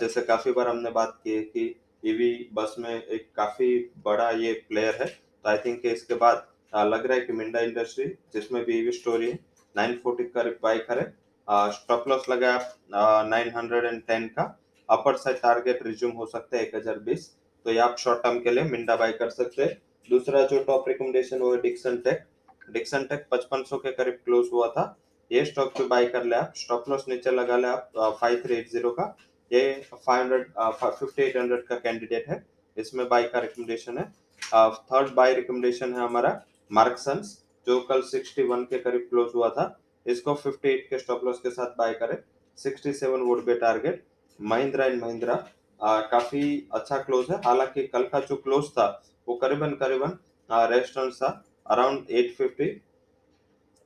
जैसे 0.00 0.22
काफ़ी 0.22 0.52
बार 0.52 0.68
हमने 0.68 0.90
बात 0.90 1.18
की 1.24 1.34
है 1.34 1.42
कि 1.42 1.74
ईवी 2.04 2.30
बस 2.52 2.74
में 2.78 2.90
एक 2.90 3.28
काफ़ी 3.36 3.68
बड़ा 4.04 4.30
ये 4.30 4.52
प्लेयर 4.68 4.94
है। 5.02 5.06
तो 5.06 5.48
आई 5.50 5.58
थिंक 5.58 5.86
इसके 5.86 6.14
बाद 6.16 6.46
लग 6.74 7.06
रहा 7.06 7.18
है 7.18 7.24
कि 7.26 7.32
मिंडा 7.32 7.60
इंडस्ट्री 7.60 8.04
जिसमें 8.34 8.64
भी 8.64 8.78
ईवी 8.78 8.92
स्टोरी 8.92 9.30
है 9.30 9.38
नाइन 9.76 9.98
फोर्टी 10.04 10.24
का 10.26 10.42
बाई 10.62 10.78
करे। 10.80 11.02
स्टॉप 11.48 12.08
लॉस 12.08 12.28
लगाया 12.30 13.22
नाइन 13.24 13.50
हंड्रेड 13.56 13.84
एंड 13.84 14.00
टेन 14.02 14.26
का। 14.28 14.42
अपर 14.88 15.16
साइड 15.16 15.36
टारगेट 15.38 15.82
रिज्यूम 15.86 16.12
हो 16.12 16.26
सकता 16.26 16.56
है 16.56 16.62
एक 16.62 16.74
हज़ार 16.74 16.98
बीस। 17.00 17.30
तो 17.66 17.70
ये 17.70 17.78
आप 17.80 17.96
शॉर्ट 17.98 18.22
टर्म 18.22 18.38
के 18.40 18.50
लिए 18.50 18.64
मिंडा 18.64 18.96
बाय 18.96 19.12
कर 19.14 19.30
सकते 19.30 19.62
हैं। 19.62 19.80
दूसरा 20.08 20.42
जो 20.46 20.62
टॉप 20.64 20.88
रिकमेंडेशन 20.88 21.38
वो 21.38 21.54
है 21.54 21.60
डिक्सन 21.62 21.96
टेक 22.04 22.24
डिक्सन 22.70 23.04
टेक 23.04 23.26
पचपन 23.30 23.62
सौ 23.64 23.76
के 23.78 23.92
करीब 23.92 24.18
क्लोज 24.24 24.48
हुआ 24.52 24.68
था। 24.68 24.84
ये 25.30 25.44
स्टॉक 25.44 25.72
पे 25.78 25.84
बाय 25.88 26.06
कर 26.06 26.24
ले 26.24 26.36
आप। 26.36 26.52
स्टॉप 26.56 26.88
लॉस 26.88 27.04
नीचे 27.08 27.30
लगा 27.30 27.56
ले 27.56 27.68
आप 27.68 28.16
फाइव 28.20 28.42
थ्री 28.44 28.54
एट 28.54 28.70
ज़ीरो 28.70 28.90
का। 28.92 29.04
ये 29.50 29.60
five 29.94 30.22
hundred 30.22 30.46
fifty 30.80 31.22
eight 31.22 31.36
hundred 31.36 31.66
का 31.66 31.76
कैंडिडेट 31.78 32.28
है। 32.28 32.44
इसमें 32.76 33.08
बाय 33.08 33.22
का 33.24 33.38
रिकमेंडेशन 33.40 33.98
है। 33.98 34.04
थर्ड 34.42 35.14
बाय 35.14 35.34
रिकमेंडेशन 35.34 35.94
है 35.94 36.00
हमारा 36.00 36.40
मार्कसन्स 36.70 37.38
जो 37.66 37.80
कल 37.88 38.02
61 38.04 38.64
के 38.66 38.78
करीब 38.80 39.06
क्लोज 39.10 39.30
हुआ 39.34 39.48
था। 39.50 39.64
इसको 40.06 40.34
58 40.36 40.88
के 40.88 40.98
स्टॉप 40.98 41.24
लॉस 41.24 41.40
के 41.40 41.50
साथ 41.50 41.76
बाय 41.78 41.92
करें। 41.94 42.16
67 42.58 43.22
would 43.22 43.44
be 43.44 43.54
target 43.56 44.04
Mahindra 44.38 44.86
and 44.86 45.02
Mahindra. 45.02 45.34
काफ़ी 45.80 46.68
अच्छा 46.74 46.98
क्लोज 46.98 47.30
है। 47.30 47.36
हालाँकि 47.44 47.86
कल 47.86 48.02
का 48.04 48.20
जो 48.20 48.36
क्लोज 48.38 48.68
था, 48.70 48.86
वो 49.28 49.34
करीबन 49.36 49.70
करीबन 49.76 50.18
रेजिस्टेंस 50.50 51.16
था 51.16 51.28
अराउंड 51.66 52.10
850 52.12 52.68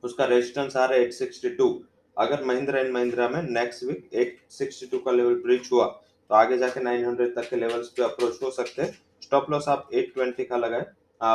उसका 0.02 0.24
रेजिस्टेंस 0.26 0.76
आ 0.76 0.84
रहा 0.84 0.98
है 0.98 1.04
862 1.04 1.68
अगर 2.16 2.44
महिंद्रा 2.44 2.80
एंड 2.80 2.92
महिंद्रा 2.92 3.28
में 3.28 3.42
नेक्स्ट 3.42 3.84
वीक 3.84 4.10
862 4.16 4.98
का 5.04 5.12
लेवल 5.12 5.34
ब्रिज 5.42 5.68
हुआ 5.72 5.86
तो 5.86 6.34
आगे 6.34 6.58
जाके 6.58 6.80
900 6.80 7.34
तक 7.34 7.48
के 7.50 7.56
लेवल्स 7.56 7.88
पे 7.88 8.02
अप्रोच 8.02 8.42
हो 8.42 8.50
सकते 8.50 8.82
हैं। 8.82 8.92
स्टॉप 9.22 9.50
लॉस 9.50 9.68
आप 9.68 9.88
820 9.94 10.44
का 10.44 10.56
लगाए। 10.56 10.86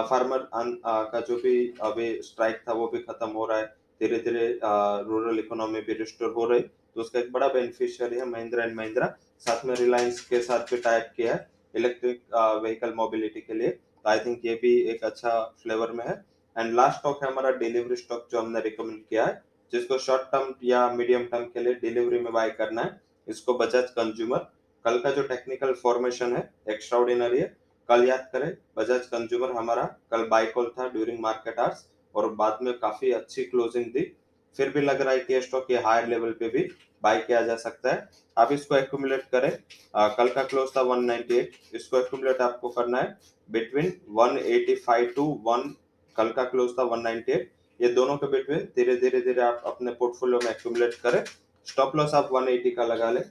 फार्मर 0.09 0.47
का 0.55 1.19
जो 1.19 1.35
भी 1.37 1.73
अभी 1.81 2.21
स्ट्राइक 2.23 2.61
था, 2.67 2.73
वो 2.73 2.87
भी 2.87 2.99
खत्म 2.99 3.29
हो 3.29 3.45
रहा 3.45 3.57
है। 3.57 3.73
धीरे 4.01 4.17
धीरे 4.19 4.47
रूरल 4.63 5.39
इकोनॉमी 5.39 5.81
भी 5.81 5.93
रिस्टोर 5.95 6.31
हो 6.33 6.45
रही। 6.45 6.61
तो 6.61 7.01
उसका 7.01 7.19
एक 7.19 7.31
बड़ा 7.31 7.47
बेनिफिशियरी 7.49 8.17
है 8.17 8.25
महिंद्रा 8.27 8.63
एंड 8.63 8.75
महिंद्रा। 8.77 9.05
साथ 9.41 9.65
में 9.65 9.75
रिलायंस 9.75 10.19
के 10.25 10.41
साथ 10.41 10.71
भी 10.71 10.77
टाइप 10.79 11.11
किया 11.15 11.33
है 11.33 11.49
इलेक्ट्रिक 11.73 12.21
व्हीकल 12.61 12.93
मोबिलिटी 12.95 13.41
के 13.41 13.53
लिए। 13.53 13.69
तो 13.69 14.09
आई 14.09 14.19
थिंक 14.19 14.41
ये 14.45 14.53
भी 14.61 14.75
एक 14.91 15.03
अच्छा 15.03 15.39
फ्लेवर 15.63 15.91
में 15.91 16.05
है। 16.05 16.13
एंड 16.55 16.73
लास्ट 16.75 16.97
स्टॉक 16.99 17.23
है 17.23 17.29
हमारा 17.31 17.51
डिलीवरी 17.57 17.95
स्टॉक 17.95 18.27
जो 18.31 18.39
हमने 18.39 18.59
रिकमेंड 18.61 18.99
किया 18.99 19.25
है, 19.25 19.41
जिसको 19.73 19.97
शॉर्ट 19.99 20.21
टर्म 20.31 20.53
या 20.63 20.87
मीडियम 20.91 21.25
टर्म 21.25 21.43
के 21.45 21.59
लिए 21.59 21.73
डिलीवरी 21.81 22.19
में 22.19 22.31
बाय 22.33 22.49
करना 22.51 22.81
है। 22.81 22.99
इसको 23.27 23.53
बजाज 23.57 23.89
कंज्यूमर 23.91 24.51
कल 24.85 24.97
का 24.99 25.11
जो 25.11 25.23
टेक्निकल 25.23 25.73
फॉर्मेशन 25.81 26.35
है 26.35 26.49
एक्स्ट्राऑर्डिनरी 26.69 27.39
है। 27.39 27.55
कल 27.89 28.07
याद 28.07 28.29
करें 28.33 28.49
बजाज 28.77 29.05
कंज्यूमर 29.07 29.51
हमारा 29.51 29.83
कल 30.11 30.27
बाय 30.27 30.45
कॉल 30.47 30.71
था 30.77 30.87
ड्यूरिंग 30.89 31.19
मार्केट 31.21 31.59
आवर्स 31.59 31.85
और 32.15 32.33
बाद 32.33 32.59
में 32.61 32.73
काफ़ी 32.79 33.11
अच्छी 33.11 33.43
क्लोजिंग 33.43 33.85
दी। 33.85 34.11
फिर 34.55 34.69
भी 34.69 34.81
लग 34.81 35.01
रहा 35.01 35.13
है 35.13 35.19
कि 35.19 35.41
स्टॉक 35.41 35.67
के 35.67 35.75
हायर 35.75 36.07
लेवल 36.07 36.31
पे 36.31 36.49
भी 36.49 36.67
बाय 37.03 37.19
किया 37.19 37.41
जा 37.41 37.55
सकता 37.55 37.91
है। 37.91 38.09
आप 38.37 38.51
इसको 38.51 38.75
एक्यूमुलेट 38.75 39.21
करें। 39.31 39.51
आ, 39.95 40.07
कल 40.07 40.29
का 40.29 40.43
क्लोज 40.43 40.69
था 40.77 40.81
198 40.81 41.47
इसको 41.73 41.99
एक्यूमुलेट 41.99 42.41
आपको 42.41 42.69
करना 42.69 42.97
है। 42.97 43.17
बिटवीन 43.49 43.91
185 44.17 45.05
टू 45.15 45.25
1 45.47 45.73
कल 46.15 46.29
का 46.29 46.43
क्लोज 46.43 46.71
था 46.71 46.83
198 46.83 47.47
ये 47.79 47.87
दोनों 47.87 48.17
के 48.17 48.27
बिटवीन 48.27 48.67
धीरे 48.75 48.95
धीरे 48.95 49.21
धीरे 49.21 49.41
आप 49.41 49.63
अपने 49.65 49.91
पोर्टफोलियो 49.91 50.39
में 50.43 50.51
एक्यूमुलेट 50.51 50.93
करें। 50.93 51.23
स्टॉप 51.67 51.95
लॉस 51.95 52.13
आप 52.13 52.29
180 52.33 52.71
का 52.71 52.83
लगा 52.83 53.11
ले 53.11 53.21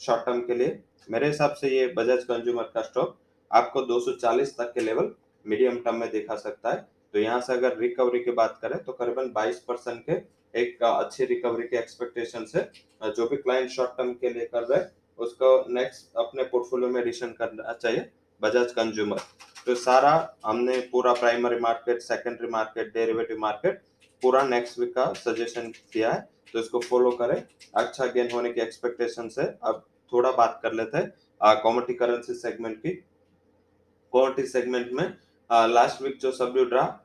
शॉर्ट 0.00 0.26
टर्म 0.26 0.40
के 0.40 0.54
लिए। 0.54 0.78
मेरे 1.10 1.26
हिसाब 1.26 1.52
से 1.52 1.68
ये 1.68 1.86
बजाज 1.86 2.24
कंज्यूमर 2.24 2.70
का 2.74 2.82
स्टॉक 2.82 3.16
आपको 3.50 3.82
240 3.82 4.56
तक 4.58 4.72
के 4.74 4.80
लेवल 4.80 5.10
मीडियम 5.46 5.78
टर्म 5.78 5.96
में 5.96 6.10
दिखा 6.10 6.36
सकता 6.36 6.70
है। 6.70 6.88
तो 7.16 7.20
यहाँ 7.20 7.40
से 7.40 7.52
अगर 7.52 7.76
रिकवरी 7.78 8.18
की 8.20 8.30
बात 8.38 8.58
करें 8.62 8.76
तो 8.84 8.92
करीबन 8.92 9.28
22 9.36 9.58
परसेंट 9.68 10.00
के 10.08 10.14
एक 10.54 10.82
अच्छी 10.82 11.24
रिकवरी 11.24 11.66
के 11.68 11.76
एक्सपेक्टेशन 11.76 12.44
से 12.46 12.60
जो 13.10 13.28
भी 13.28 13.36
क्लाइंट 13.36 13.70
शॉर्ट 13.70 13.90
टर्म 13.90 14.12
के 14.14 14.30
लिए 14.30 14.44
कर 14.46 14.62
रहे 14.64 14.80
उसको 15.18 15.48
नेक्स्ट 15.74 16.18
अपने 16.18 16.44
पोर्टफोलियो 16.50 16.88
में 16.88 17.00
एडिशन 17.00 17.30
करना 17.38 17.72
चाहिए 17.74 18.04
बजाज 18.42 18.72
कंज्यूमर 18.72 19.20
तो 19.66 19.74
सारा 19.76 20.10
हमने 20.46 20.78
पूरा 20.90 21.12
primary 21.20 21.58
market 21.60 22.02
secondary 22.02 22.48
market 22.48 22.92
derivative 22.94 23.38
market 23.40 23.80
पूरा 24.22 24.42
नेक्स्ट 24.48 24.78
वीक 24.78 24.94
का 24.94 25.12
सजेशन 25.20 25.72
दिया 25.94 26.12
है 26.12 26.20
तो 26.52 26.58
इसको 26.60 26.80
फॉलो 26.80 27.10
करें। 27.22 27.42
अच्छा 27.76 28.06
गेन 28.18 28.30
होने 28.32 28.52
की 28.52 28.60
एक्सपेक्टेशन 28.60 29.28
से 29.28 29.48
अब 29.64 29.82
थोड़ा 30.12 30.32
बात 30.34 30.60
कर 30.62 30.72
लेते 30.74 30.98
हैं 30.98 31.56
कॉमोडिटी 31.62 31.94
करेंसी 31.94 32.34
सेगमेंट 32.34 32.76
की। 32.76 32.94
कॉमोडिटी 34.12 34.48
सेगमेंट 34.48 34.92
में 34.92 35.04
लास्ट 35.70 36.02
वीक 36.02 36.18
जो 36.20 36.32
सबड्यूड 36.34 36.72
रहा 36.74 37.02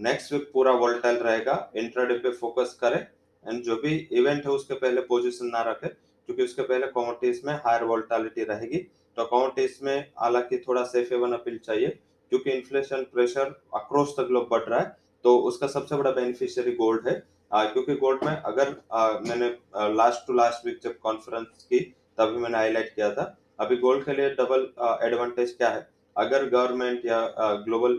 नेक्स्ट 0.00 0.32
वीक 0.32 0.50
पूरा 0.52 0.72
वोल्टाइल 0.74 1.16
रहेगा। 1.18 1.54
इंट्राडे 1.76 2.14
पे 2.18 2.30
फोकस 2.32 2.76
करें। 2.80 3.00
एंड 3.44 3.62
जो 3.62 3.76
भी 3.76 3.96
इवेंट 4.12 4.46
है 4.46 4.52
उसके 4.52 4.74
पहले 4.76 5.00
पोजीशन 5.02 5.46
ना 5.46 5.62
रखे 5.62 5.88
क्योंकि 5.88 6.42
उसके 6.42 6.62
पहले 6.62 6.86
कॉमोडिटीज 6.88 7.42
में 7.44 7.54
हायर 7.66 7.84
वोल्टालिटी 7.84 8.44
रहेगी। 8.44 8.78
तो 9.16 9.24
कॉमोडिटीज 9.26 9.78
में 9.82 10.12
हालाँकि 10.20 10.58
थोड़ा 10.58 10.82
सेफ़ 10.84 11.12
हेवन 11.14 11.32
अपील 11.32 11.58
चाहिए 11.58 11.88
क्योंकि 12.32 12.50
inflation 12.50 13.02
pressure 13.14 13.54
across 13.74 14.14
the 14.18 14.26
globe 14.26 14.48
बढ़ 14.50 14.62
रहा 14.62 14.80
है। 14.80 14.96
तो 15.24 15.36
उसका 15.48 15.66
सबसे 15.68 15.96
बड़ा 15.96 16.10
बेनिफिशियरी 16.12 16.72
गोल्ड 16.74 17.08
है। 17.08 17.22
आ, 17.50 17.64
क्योंकि 17.64 17.94
गोल्ड 17.96 18.24
में 18.24 18.32
अगर 18.32 18.74
आ, 18.92 19.08
मैंने 19.20 19.48
लास्ट 19.94 20.26
टू 20.26 20.32
लास्ट 20.34 20.66
वीक 20.66 20.78
जब 20.82 20.98
कॉन्फ्रेंस 21.00 21.64
की 21.64 21.80
तभी 22.18 22.38
मैंने 22.38 22.58
हाईलाइट 22.58 22.94
किया 22.94 23.10
था। 23.14 23.36
अभी 23.60 23.76
गोल्ड 23.78 24.04
के 24.04 24.12
लिए 24.12 24.30
डबल 24.34 24.68
एडवांटेज 25.06 25.54
क्या 25.56 25.68
है? 25.68 25.88
अगर 26.16 26.48
गवर्नमेंट 26.48 27.04
या 27.06 27.20
ग्लोबल 27.66 27.98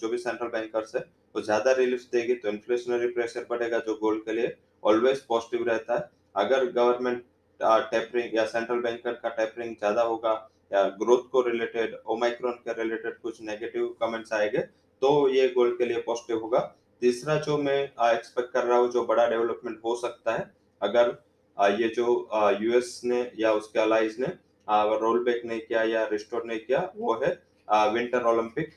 जो 0.00 0.08
भी 0.08 0.18
सेंट्रल 0.18 0.48
बैंकर्स 0.50 0.94
है 0.96 1.04
वो 1.34 1.42
ज़्यादा 1.42 1.72
रिलीफ 1.74 2.02
देगी 2.12 2.34
तो 2.34 2.48
इन्फ्लेशनरी 2.48 3.06
प्रेशर 3.10 3.46
बढ़ेगा 3.50 3.78
जो 3.86 3.94
गोल्ड 3.96 4.24
के 4.24 4.32
लिए 4.32 4.54
ऑलवेज 4.82 5.20
पॉजिटिव 5.26 5.66
रहता 5.68 5.94
है। 5.94 6.08
अगर 6.36 6.64
गवर्नमेंट 6.72 7.22
टेपरिंग 7.60 8.34
या 8.34 8.44
सेंट्रल 8.46 8.78
बैंकर 8.80 9.12
का 9.14 9.28
टेपरिंग 9.30 9.74
ज़्यादा 9.76 10.02
होगा 10.04 10.32
या 10.72 10.82
ग्रोथ 11.00 11.28
को 11.32 11.40
रिलेटेड 11.42 11.96
ओमाइक्रोन 12.08 12.52
के 12.64 12.72
रिलेटेड 12.82 13.18
कुछ 13.18 13.40
नेगेटिव 13.42 13.86
कमेंट्स 14.00 14.32
आएँगे 14.32 14.58
तो 15.02 15.28
ये 15.28 15.48
गोल्ड 15.50 15.78
के 15.78 15.84
लिए 15.84 16.00
पॉजिटिव 16.02 16.38
होगा। 16.38 16.58
तीसरा 17.02 17.36
जो 17.38 17.56
मैं 17.58 17.82
एक्सपेक्ट 17.82 18.52
कर 18.52 18.64
रहा 18.64 18.78
हूँ 18.78 18.90
जो 18.92 19.04
बड़ा 19.06 19.26
डेवलपमेंट 19.28 19.78
हो 19.84 19.94
सकता 19.96 20.32
है 20.32 20.50
अगर 20.80 21.16
ये 21.72 21.88
जो 21.96 22.06
यूएस 22.60 23.00
ने 23.04 23.20
या 23.38 23.52
उसके 23.52 23.80
अलाइज 23.80 24.16
ने 24.20 24.26
रोल 24.98 25.22
बैक 25.24 25.42
नहीं 25.44 25.60
किया 25.60 25.82
या 25.84 26.04
रिस्टोर 26.12 26.44
नहीं 26.46 26.58
किया 26.60 26.88
वो 26.96 27.14
है 27.22 27.30
विंटर 27.92 28.24
ओलंपिक 28.26 28.74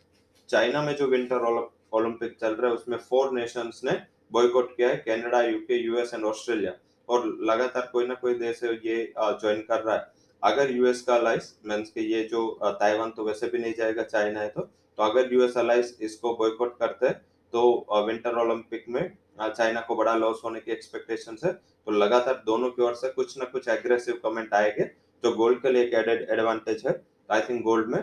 चाइना 0.49 0.81
में 0.81 0.95
जो 0.95 1.07
विंटर 1.07 1.45
ओलंपिक 1.93 2.35
चल 2.41 2.53
रहा 2.53 2.71
उसमें 2.71 2.97
फोर 2.99 3.31
नेशंस 3.33 3.81
ने 3.83 3.91
बॉयकॉट 4.31 4.75
किया 4.77 4.89
है 4.89 4.95
Canada 5.07 5.41
UK 5.43 5.75
US 5.75 6.13
and 6.13 6.23
Australia 6.25 6.71
और 7.09 7.27
लगातार 7.43 7.89
कोई 7.91 8.07
ना 8.07 8.13
कोई 8.15 8.33
देश 8.35 8.63
है 8.63 8.73
ये 8.77 9.13
ज्वाइन 9.17 9.61
कर 9.61 9.81
रहा 9.81 9.95
है। 9.95 10.05
अगर 10.43 10.71
यूएस 10.71 11.01
का 11.01 11.15
अलाइस 11.15 11.53
मीन्स 11.65 11.89
के 11.89 12.01
ये 12.03 12.23
जो 12.31 12.49
ताइवान 12.63 13.11
तो 13.11 13.23
वैसे 13.23 13.47
भी 13.47 13.57
नहीं 13.57 13.73
जाएगा 13.77 14.03
चाइना 14.05 14.39
है 14.39 14.49
तो 14.49 14.61
तो 14.61 15.03
अगर 15.03 15.33
यूएस 15.33 15.57
अलाइस 15.57 15.97
इसको 16.01 16.33
बॉयकॉट 16.35 16.77
करते 16.79 17.05
हैं 17.05 17.15
तो 17.53 18.03
विंटर 18.07 18.37
ओलंपिक 18.39 18.85
में 18.89 19.01
चाइना 19.39 19.81
को 19.81 19.95
बड़ा 19.95 20.15
लॉस 20.15 20.41
होने 20.43 20.59
की 20.59 20.71
एक्सपेक्टेशन 20.71 21.37
है। 21.43 21.51
तो 21.51 21.91
लगातार 21.93 22.41
दोनों 22.45 22.69
की 22.69 22.81
ओर 22.81 22.93
से 22.95 23.09
कुछ 23.09 23.37
ना 23.37 23.45
कुछ 23.45 23.67
एग्रेसिव 23.69 24.19
कमेंट 24.23 24.53
आएँगे 24.53 24.85
जो 25.23 25.31
गोल्ड 25.35 25.61
के 25.61 25.71
लिए 25.71 25.83
एक 25.83 25.93
एडेड 25.95 26.27
एडवांटेज 26.31 26.83
है। 26.87 27.01
आई 27.29 27.41
थिंक 27.41 27.61
गोल्ड 27.63 27.87
में 27.87 27.99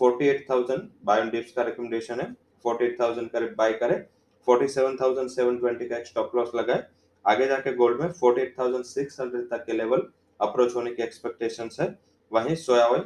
48,000 0.00 0.80
बायन 1.04 1.30
डिप्स 1.30 1.52
का 1.52 1.62
रिकमेंडेशन 1.62 2.20
है। 2.20 2.26
48,000 2.64 3.28
करीब 3.28 3.54
बाय 3.58 3.72
करें 3.74 3.98
47,720 4.46 5.88
का 5.88 5.96
एक 5.96 6.06
स्टॉप 6.06 6.36
लॉस 6.36 6.50
लगाए। 6.54 6.84
आगे 7.24 7.46
जाके 7.46 7.72
गोल्ड 7.74 8.00
में 8.00 8.12
48,600 8.12 9.46
तक 9.50 9.64
के 9.66 9.72
लेवल 9.72 10.06
अप्रोच 10.40 10.74
होने 10.74 10.90
की 10.94 11.02
एक्सपेक्टेशन 11.02 11.70
है। 11.80 11.88
वहीं 12.32 12.54
सोया 12.56 12.86
ऑयल 12.86 13.04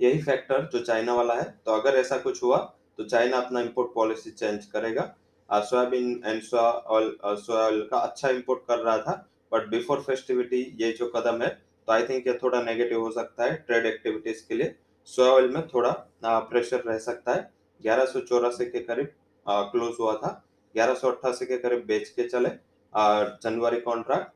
यही 0.00 0.22
फैक्टर 0.22 0.68
जो 0.72 0.80
चाइना 0.80 1.14
वाला 1.14 1.34
है। 1.34 1.44
तो 1.66 1.72
अगर 1.72 1.96
ऐसा 1.98 2.16
कुछ 2.18 2.42
हुआ 2.42 2.56
तो 2.98 3.04
चाइना 3.04 3.36
अपना 3.36 3.60
इम्पोर्ट 3.60 3.94
पॉलिसी 3.94 4.30
चेंज 4.32 4.66
करेगा। 4.66 5.14
Soybean 5.50 6.20
and 6.26 6.42
soya 6.42 6.62
oil 6.62 7.16
soya 7.24 7.60
oil 7.60 7.80
का 7.90 7.98
अच्छा 7.98 8.28
इम्पोर्ट 8.30 8.60
कर 8.68 8.78
रहा 8.78 8.98
था 8.98 9.12
बट 9.52 9.68
बिफोर 9.68 10.00
फेस्टिविटी 10.00 10.62
ये 10.80 10.90
जो 10.92 11.06
कदम 11.10 11.42
है 11.42 11.48
तो 11.48 11.92
आई 11.92 12.06
थिंक 12.06 12.26
ये 12.26 12.38
थोड़ा 12.42 12.62
नेगेटिव 12.62 13.00
हो 13.00 13.10
सकता 13.10 13.44
है 13.44 13.54
ट्रेड 13.66 13.86
एक्टिविटीज़ 13.86 14.46
के 14.48 14.54
लिए। 14.54 14.74
सोया 15.08 15.30
ऑयल 15.30 15.48
में 15.50 15.66
थोड़ा 15.68 15.90
प्रेशर 16.24 16.82
रह 16.86 16.98
सकता 17.00 17.34
है। 17.34 17.50
ग्यारह 17.80 18.04
के 18.64 18.80
करीब 18.80 19.12
क्लोज 19.46 19.94
हुआ 20.00 20.14
था। 20.16 20.30
ग्यारह 20.74 20.94
के 21.42 21.58
करीब 21.58 21.84
बेच 21.86 22.08
के 22.10 22.28
चले 22.28 22.48
और 22.92 23.38
जनवरी 23.42 23.80
कॉन्ट्रैक्ट 23.80 24.32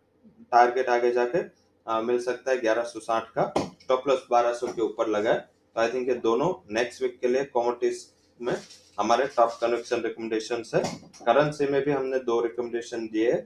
टारगेट 0.53 0.88
आगे 0.88 1.11
जाके 1.12 1.38
आ, 1.87 2.00
मिल 2.03 2.18
सकता 2.22 2.50
है 2.50 2.61
ग्यारह 2.61 2.83
सौ 2.85 3.00
साठ 3.00 3.29
का। 3.35 3.53
टॉप 3.88 4.03
प्लस 4.05 4.26
बारह 4.31 4.53
सौ 4.55 4.66
के 4.68 4.83
ऊपर 4.83 5.09
लगा 5.09 5.33
है। 5.33 5.38
तो 5.38 5.81
आई 5.81 5.88
थिंक 5.92 6.09
ये 6.09 6.14
दोनों 6.16 6.53
नेक्स्ट 6.74 7.03
वीक 7.03 7.18
के 7.20 7.29
लिए 7.29 7.44
कॉमोडिटीज 7.46 8.07
में 8.40 8.55
हमारे 8.98 9.26
टॉप 9.37 9.50
कनेक्शन 9.61 10.03
रिकमेंडेशन 10.03 10.62
है। 10.74 10.83
करेंसी 11.26 11.66
में 11.66 11.81
भी 11.85 11.90
हमने 11.90 12.18
दो 12.20 12.40
रिकमेंडेशन 12.42 13.07
दिए 13.12 13.31
है। 13.33 13.40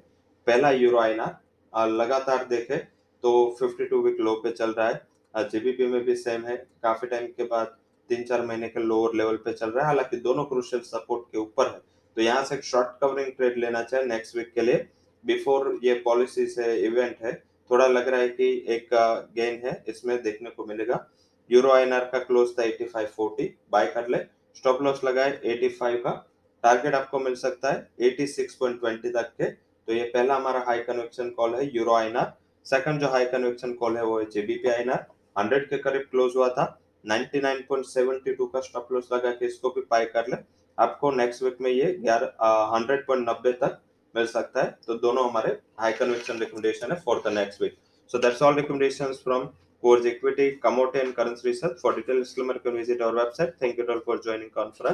पहला 0.46 0.70
यूरो 0.72 0.98
आईना 0.98 1.26
लगातार 1.72 2.44
देखे 2.46 2.76
तो 2.76 3.32
52 3.60 4.02
वीक 4.04 4.20
लो 4.20 4.34
पे 4.36 4.50
चल 4.52 4.72
रहा 4.72 4.88
है। 4.88 5.48
जीबीपी 5.50 5.86
में 5.86 6.00
भी 6.04 6.16
सेम 6.16 6.44
है। 6.46 6.56
काफ़ी 6.82 7.08
टाइम 7.08 7.26
के 7.28 7.44
बाद 7.46 7.76
तीन 8.10 8.22
चार 8.24 8.44
महीने 8.46 8.68
के 8.68 8.80
लोअर 8.80 9.14
लेवल 9.14 9.36
पे 9.36 9.52
चल 9.52 9.70
रहा 9.70 9.80
है। 9.80 9.86
हालाँकि 9.86 10.16
दोनों 10.18 10.44
क्रूशियल 10.44 10.82
सपोर्ट 10.82 11.24
के 11.32 11.38
ऊपर 11.38 11.66
है। 11.66 11.80
तो 12.16 12.22
यहाँ 12.22 12.44
से 12.44 12.54
एक 12.54 12.64
शॉर्ट 12.64 12.98
कवरिंग 13.00 13.26
ट्रेड 13.28 13.58
लेना 13.58 13.82
चाहिए 13.82 14.06
नेक्स्ट 14.06 14.36
वीक 14.36 14.52
के 14.54 14.60
लिए। 14.60 14.86
बिफोर 15.24 15.78
ये 15.84 15.94
पॉलिसी 16.04 16.46
से 16.46 16.74
इवेंट 16.76 17.16
है, 17.22 17.32
थोड़ा 17.70 17.86
लग 17.86 18.08
रहा 18.08 18.20
है 18.20 18.28
कि 18.28 18.48
एक 18.68 18.88
गेन 19.36 19.60
है, 19.64 19.82
इसमें 19.88 20.22
देखने 20.22 20.50
को 20.50 20.64
मिलेगा। 20.64 21.06
यूरो 21.50 21.70
आईएनआर 21.72 22.04
का 22.04 22.18
क्लोज 22.18 22.50
था 22.58 22.62
8540 22.62 23.48
बाय 23.72 23.86
कर 23.86 24.08
ले। 24.08 24.18
स्टॉप 24.56 24.82
लॉस 24.82 25.00
लगाए 25.04 25.40
85 25.46 25.96
का। 25.96 26.10
टारगेट 26.64 26.94
आपको 26.94 27.18
मिल 27.18 27.34
सकता 27.34 27.72
है 27.72 27.88
86.20 28.00 29.10
तक 29.12 29.32
के। 29.32 29.50
तो 29.88 29.92
ये 29.92 30.04
पहला 30.04 30.36
हमारा 30.36 30.60
हाई 30.66 30.78
कन्वेक्शन 30.82 31.30
कॉल 31.30 31.54
है 31.54 31.66
यूरो 31.76 31.94
आईएनआर 31.94 32.32
सेकंड 32.66 33.00
जो 33.00 33.08
हाई 33.08 33.24
कन्वेक्शन 33.24 33.72
कॉल 33.72 33.96
है, 33.96 34.04
वो 34.04 34.18
है 34.18 34.30
जेबीपी 34.30 34.68
आईएनआर 34.68 35.06
हंड्रेड 35.36 35.68
के 35.70 35.78
करीब 35.78 36.06
क्लोज 36.10 36.32
हुआ 36.36 36.48
था। 36.48 36.64
99.72 37.04 38.46
का 38.52 38.60
स्टॉप 38.60 38.92
लॉस 38.92 39.08
लगा 39.12 39.30
के 39.32 39.46
इसको 39.46 39.70
भी 39.70 39.80
पाई 39.90 40.04
कर 40.06 40.28
ले। 40.28 40.36
आपको 40.78 41.10
नेक्स्ट 41.12 41.42
वीक 41.42 41.56
में 41.60 41.70
ये 41.70 41.92
ग्यारह 41.94 43.52
तक 43.54 43.80
मिल 44.14 44.26
सकता 44.26 44.62
है। 44.62 44.70
तो 44.86 44.94
दोनों 44.98 45.28
हमारे 45.28 45.50
हाई 45.80 45.92
कन्वेक्शन 45.94 46.38
रिकमेंडेशन 46.40 46.92
है 46.92 47.00
for 47.00 47.22
the 47.26 47.32
next 47.34 47.62
week 47.62 47.76
so 48.10 48.18
that's 48.18 48.42
all 48.42 48.54
recommendation 48.56 49.12
from 49.24 49.44
course 49.82 50.06
equity 50.06 50.50
commodity 50.62 50.98
and 50.98 51.12
currency 51.14 51.48
research 51.48 51.80
for 51.80 51.94
detail 51.96 52.24
visit 52.68 53.02
our 53.02 53.14
website 53.14 53.54
thank 53.62 53.78
you 53.78 53.84
for 54.06 54.20
joining 54.24 54.50
conference 54.50 54.92